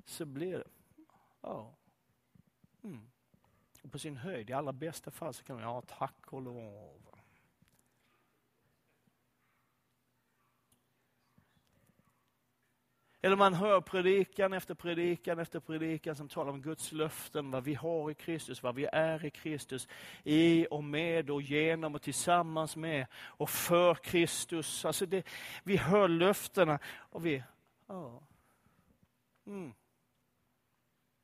så 0.05 0.25
blir 0.25 0.59
det, 0.59 0.65
ja, 1.41 1.75
Mm. 2.83 3.11
Och 3.83 3.93
på 3.93 3.99
sin 3.99 4.17
höjd, 4.17 4.51
i 4.51 4.53
allra 4.53 4.73
bästa 4.73 5.11
fall, 5.11 5.35
så 5.35 5.45
kan 5.45 5.57
man, 5.57 5.65
ja 5.65 5.83
tack 5.87 6.33
och 6.33 6.43
lov. 6.43 7.13
Eller 13.25 13.37
man 13.37 13.55
hör 13.55 13.81
predikan 13.81 14.53
efter 14.53 14.75
predikan 14.75 15.39
efter 15.39 15.61
predikan 15.61 16.17
som 16.17 16.29
talar 16.29 16.53
om 16.53 16.63
Guds 16.63 16.93
löften, 16.93 17.51
vad 17.51 17.65
vi 17.65 17.75
har 17.75 18.11
i 18.11 18.15
Kristus, 18.15 18.63
vad 18.63 18.75
vi 18.75 18.87
är 18.93 19.25
i 19.25 19.31
Kristus, 19.31 19.89
i 20.25 20.67
och 20.71 20.85
med 20.85 21.31
och 21.31 21.43
genom 21.43 21.95
och 21.95 22.03
tillsammans 22.03 22.77
med 22.77 23.07
och 23.15 23.51
för 23.51 23.95
Kristus. 23.95 24.85
Alltså 24.85 25.07
det, 25.07 25.27
vi 25.65 25.77
hör 25.77 26.09
löftena 26.09 26.79
och 26.85 27.27
vi, 27.27 27.43
ja. 27.87 28.23
Mm. 29.47 29.73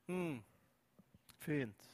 Mm. 0.06 0.42
Fint. 1.48 1.90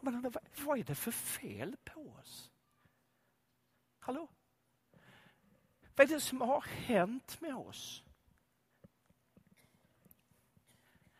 Men 0.00 0.32
vad 0.64 0.78
är 0.78 0.84
det 0.84 0.94
för 0.94 1.10
fel 1.10 1.76
på 1.84 2.00
oss? 2.00 2.50
Hallå? 3.98 4.28
Vad 5.96 6.10
är 6.10 6.14
det 6.14 6.20
som 6.20 6.40
har 6.40 6.60
hänt 6.60 7.40
med 7.40 7.54
oss? 7.54 8.04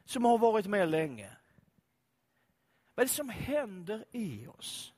Som 0.05 0.25
har 0.25 0.39
varit 0.39 0.67
med 0.67 0.89
länge. 0.89 1.37
Vad 2.95 3.05
är 3.05 3.09
det 3.09 3.15
som 3.15 3.29
händer 3.29 4.05
i 4.11 4.47
oss? 4.47 4.95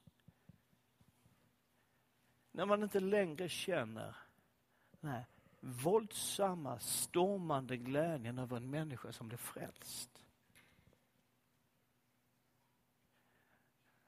När 2.50 2.66
man 2.66 2.82
inte 2.82 3.00
längre 3.00 3.48
känner 3.48 4.16
nej, 5.00 5.26
våldsamma, 5.64 6.78
stormande 6.78 7.76
glädjen 7.76 8.38
över 8.38 8.56
en 8.56 8.70
människa 8.70 9.12
som 9.12 9.28
blir 9.28 9.38
frälst. 9.38 10.24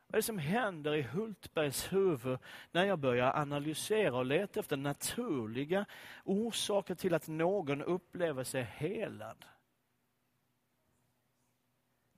Vad 0.06 0.14
är 0.14 0.18
det 0.18 0.22
som 0.22 0.38
händer 0.38 0.94
i 0.94 1.02
Hultbergs 1.02 1.92
huvud 1.92 2.38
när 2.72 2.84
jag 2.84 2.98
börjar 2.98 3.32
analysera 3.36 4.16
och 4.16 4.26
leta 4.26 4.60
efter 4.60 4.76
naturliga 4.76 5.86
orsaker 6.24 6.94
till 6.94 7.14
att 7.14 7.28
någon 7.28 7.82
upplever 7.82 8.44
sig 8.44 8.62
helad? 8.62 9.44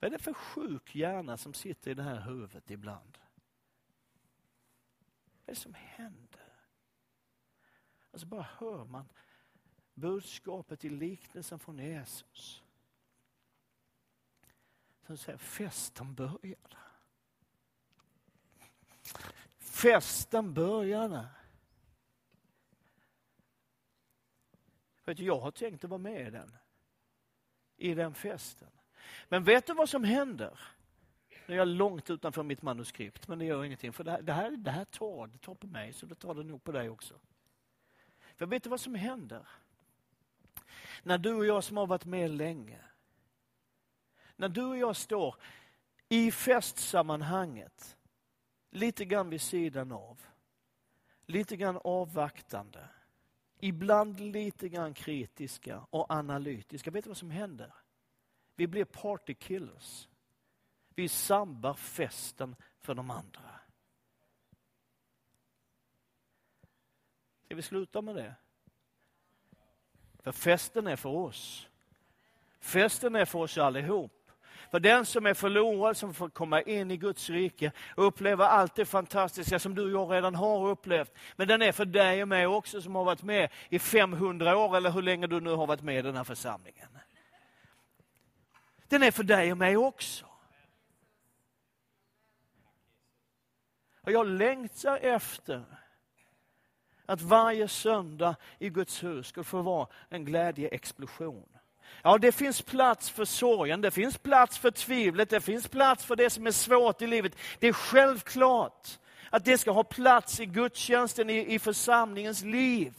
Vad 0.01 0.09
är 0.09 0.19
det 0.19 0.25
för 0.25 0.33
sjuk 0.33 0.95
hjärna 0.95 1.37
som 1.37 1.55
sitter 1.55 1.91
i 1.91 1.95
det 1.95 2.03
här 2.03 2.21
huvudet 2.21 2.71
ibland? 2.71 3.19
Vad 5.25 5.47
är 5.47 5.55
det 5.55 5.61
som 5.61 5.75
händer? 5.75 6.49
Alltså 8.13 8.27
bara 8.27 8.47
hör 8.59 8.85
man 8.85 9.09
budskapet 10.01 10.85
i 10.85 10.89
liknelsen 10.89 11.59
från 11.59 11.79
Jesus. 11.79 12.63
Som 15.07 15.17
säger 15.17 15.39
festen 15.39 16.15
började. 16.15 16.77
Festen 19.59 20.55
började. 20.55 21.27
Vet 25.05 25.17
du, 25.17 25.25
jag 25.25 25.41
har 25.41 25.51
tänkt 25.51 25.85
att 25.85 25.91
vara 25.91 25.99
med 25.99 26.27
i 26.27 26.31
den. 26.31 26.57
I 27.77 27.95
den 27.95 28.15
festen. 28.15 28.69
Men 29.29 29.45
vet 29.45 29.67
du 29.67 29.75
vad 29.75 29.89
som 29.89 30.05
händer? 30.05 30.61
Nu 31.47 31.55
är 31.55 31.59
jag 31.59 31.69
långt 31.69 32.11
utanför 32.11 32.43
mitt 32.43 32.63
manuskript, 32.63 33.29
men 33.29 33.39
det 33.39 33.45
gör 33.45 33.65
ingenting. 33.65 33.93
För 33.93 34.05
det 34.05 34.11
här, 34.11 34.23
det 34.23 34.33
här, 34.33 34.51
det 34.51 34.71
här 34.71 34.85
tar, 34.85 35.27
det 35.27 35.39
tar 35.39 35.55
på 35.55 35.67
mig, 35.67 35.93
så 35.93 36.07
det 36.07 36.15
tar 36.15 36.35
det 36.35 36.43
nog 36.43 36.65
på 36.65 36.73
dig 36.73 36.89
också. 36.89 37.21
För 38.37 38.47
vet 38.47 38.63
du 38.63 38.71
vad 38.71 38.81
som 38.81 38.95
händer? 38.95 39.49
När 41.03 41.19
du 41.19 41.35
och 41.35 41.47
jag 41.47 41.65
som 41.65 41.77
har 41.77 41.87
varit 41.87 42.05
med 42.05 42.31
länge, 42.31 42.81
när 44.37 44.49
du 44.49 44.65
och 44.65 44.79
jag 44.79 44.97
står 44.97 45.37
i 46.09 46.31
festsammanhanget, 46.31 47.97
lite 48.71 49.05
grann 49.05 49.31
vid 49.31 49.41
sidan 49.41 49.93
av, 49.93 50.21
lite 51.27 51.57
grann 51.57 51.79
avvaktande, 51.85 52.89
ibland 53.59 54.21
lite 54.21 54.69
grann 54.69 54.95
kritiska 54.95 55.87
och 55.91 56.11
analytiska. 56.11 56.91
Vet 56.91 57.05
du 57.05 57.11
vad 57.11 57.17
som 57.17 57.31
händer? 57.31 57.75
Vi 58.55 58.67
blir 58.67 58.85
partykillers. 58.85 60.09
Vi 60.95 61.09
sambar 61.09 61.75
festen 61.75 62.57
för 62.79 62.95
de 62.95 63.11
andra. 63.11 63.61
Ska 67.45 67.55
vi 67.55 67.63
sluta 67.63 68.03
med 68.03 68.15
det? 68.15 68.35
För 70.33 70.41
festen 70.41 70.87
är 70.87 70.97
för 70.97 71.09
oss. 71.09 71.69
Festen 72.61 73.17
är 73.17 73.25
för 73.25 73.39
oss 73.39 73.59
allihop. 73.59 74.13
För 74.71 74.81
den 74.81 75.07
som 75.07 75.27
är 75.27 75.35
förlorad, 75.35 75.97
som 75.97 76.15
får 76.15 76.29
komma 76.29 76.63
in 76.63 76.91
i 76.91 76.97
Guds 76.97 77.31
rike 77.31 77.73
och 77.95 78.07
uppleva 78.07 78.49
allt 78.49 78.75
det 78.75 78.85
fantastiska 78.85 79.59
som 79.59 79.75
du 79.75 79.83
och 79.83 79.91
jag 79.91 80.17
redan 80.17 80.35
har 80.35 80.69
upplevt. 80.69 81.13
Men 81.37 81.49
den 81.49 81.63
är 81.63 81.73
för 81.73 81.85
dig 81.85 82.23
och 82.23 82.29
mig 82.29 82.47
också 82.47 82.83
som 82.83 82.95
har 82.95 83.05
varit 83.05 83.23
med 83.23 83.51
i 83.69 83.79
500 83.79 84.57
år 84.57 84.77
eller 84.77 84.91
hur 84.91 85.03
länge 85.03 85.27
du 85.27 85.41
nu 85.41 85.51
har 85.51 85.67
varit 85.67 85.83
med 85.83 85.99
i 85.99 86.03
den 86.03 86.17
här 86.17 86.25
församlingen. 86.25 86.89
Den 88.89 89.03
är 89.03 89.11
för 89.11 89.23
dig 89.23 89.53
och 89.53 89.59
mig 89.59 89.77
också. 89.77 90.27
Och 94.01 94.13
jag 94.13 94.27
längtar 94.27 94.97
efter 94.97 95.65
att 97.09 97.23
varje 97.23 97.69
söndag 97.69 98.37
i 98.59 98.69
Guds 98.69 99.03
hus 99.05 99.27
skulle 99.27 99.45
få 99.45 99.63
vara 99.63 99.89
en 100.09 100.25
glädjeexplosion. 100.25 101.49
Ja, 102.03 102.19
det 102.19 102.33
finns 102.33 102.63
plats 102.63 103.11
för 103.11 103.25
sorgen, 103.25 103.81
det 103.81 103.91
finns 103.91 104.19
plats 104.19 104.59
för 104.59 104.71
tvivlet, 104.71 105.31
det 105.31 105.41
finns 105.41 105.69
plats 105.69 106.05
för 106.05 106.17
det 106.17 106.31
som 106.31 106.47
är 106.47 106.51
svårt 106.51 107.03
i 107.03 107.07
livet. 107.07 107.37
Det 107.59 107.69
är 107.69 107.73
självklart 107.73 108.99
att 109.31 109.45
det 109.45 109.59
ska 109.59 109.71
ha 109.71 109.85
plats 109.85 110.41
i 110.41 110.47
gudstjänsten, 110.47 111.31
i, 111.31 111.55
i 111.55 111.59
församlingens 111.59 112.43
liv. 112.43 112.95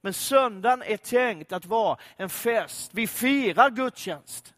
Men 0.00 0.12
söndagen 0.14 0.82
är 0.82 0.96
tänkt 0.96 1.52
att 1.52 1.66
vara 1.66 1.98
en 2.16 2.28
fest. 2.28 2.90
Vi 2.94 3.06
firar 3.06 3.70
gudstjänst. 3.70 4.53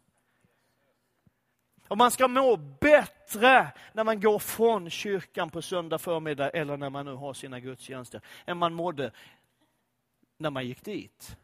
Och 1.88 1.98
man 1.98 2.10
ska 2.10 2.28
må 2.28 2.56
bättre 2.56 3.72
när 3.92 4.04
man 4.04 4.20
går 4.20 4.38
från 4.38 4.90
kyrkan 4.90 5.50
på 5.50 5.62
söndag 5.62 5.98
förmiddag 5.98 6.50
eller 6.50 6.76
när 6.76 6.90
man 6.90 7.04
nu 7.06 7.14
har 7.14 7.34
sina 7.34 7.60
gudstjänster, 7.60 8.20
än 8.46 8.58
man 8.58 8.74
mådde 8.74 9.12
när 10.36 10.50
man 10.50 10.66
gick 10.66 10.84
dit. 10.84 11.36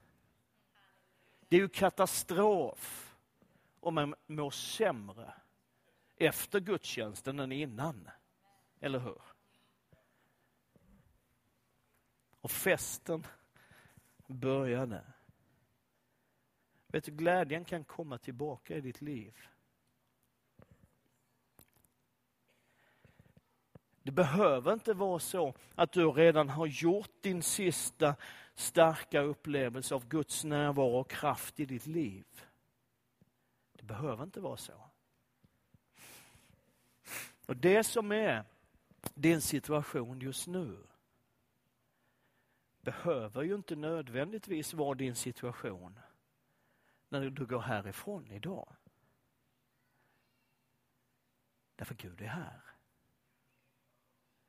Det 1.48 1.56
är 1.56 1.60
ju 1.60 1.68
katastrof 1.68 3.14
om 3.80 3.94
man 3.94 4.14
mår 4.26 4.50
sämre 4.50 5.32
efter 6.16 6.60
gudstjänsten 6.60 7.40
än 7.40 7.52
innan. 7.52 8.10
Eller 8.80 8.98
hur? 8.98 9.22
Och 12.40 12.50
festen 12.50 13.26
började. 14.26 15.04
Vet 16.86 17.04
du, 17.04 17.12
glädjen 17.12 17.64
kan 17.64 17.84
komma 17.84 18.18
tillbaka 18.18 18.76
i 18.76 18.80
ditt 18.80 19.00
liv. 19.00 19.34
Det 24.02 24.10
behöver 24.10 24.72
inte 24.72 24.94
vara 24.94 25.18
så 25.18 25.54
att 25.74 25.92
du 25.92 26.10
redan 26.10 26.48
har 26.48 26.66
gjort 26.66 27.10
din 27.20 27.42
sista 27.42 28.14
starka 28.54 29.20
upplevelse 29.20 29.94
av 29.94 30.08
Guds 30.08 30.44
närvaro 30.44 31.00
och 31.00 31.10
kraft 31.10 31.60
i 31.60 31.66
ditt 31.66 31.86
liv. 31.86 32.26
Det 33.72 33.82
behöver 33.82 34.24
inte 34.24 34.40
vara 34.40 34.56
så. 34.56 34.90
Och 37.46 37.56
Det 37.56 37.84
som 37.84 38.12
är 38.12 38.44
din 39.14 39.40
situation 39.40 40.20
just 40.20 40.46
nu 40.46 40.76
behöver 42.80 43.42
ju 43.42 43.54
inte 43.54 43.76
nödvändigtvis 43.76 44.74
vara 44.74 44.94
din 44.94 45.14
situation 45.14 45.98
när 47.08 47.30
du 47.30 47.46
går 47.46 47.60
härifrån 47.60 48.30
idag. 48.30 48.68
Därför 51.76 51.94
Gud 51.94 52.20
är 52.20 52.26
här. 52.26 52.71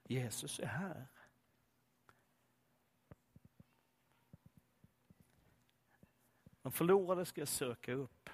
Jesus 0.04 0.60
är 0.60 0.66
här. 0.66 1.08
De 6.62 6.72
förlorade 6.72 7.26
ska 7.26 7.42
jag 7.42 7.48
söka 7.48 7.94
upp. 7.94 8.30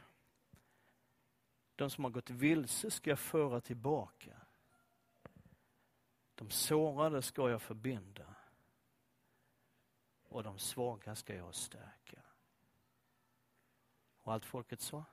De 1.75 1.89
som 1.89 2.03
har 2.03 2.12
gått 2.12 2.29
vilse 2.29 2.91
ska 2.91 3.10
jag 3.10 3.19
föra 3.19 3.62
tillbaka. 3.62 4.41
De 6.36 6.49
sårade 6.49 7.21
ska 7.21 7.49
jag 7.49 7.62
förbinda. 7.62 8.36
Och 10.23 10.43
de 10.43 10.60
svaga 10.60 11.15
ska 11.15 11.36
jag 11.36 11.55
stärka. 11.55 12.21
Och 14.17 14.33
allt 14.33 14.46
folket 14.46 14.81
sa? 14.81 15.06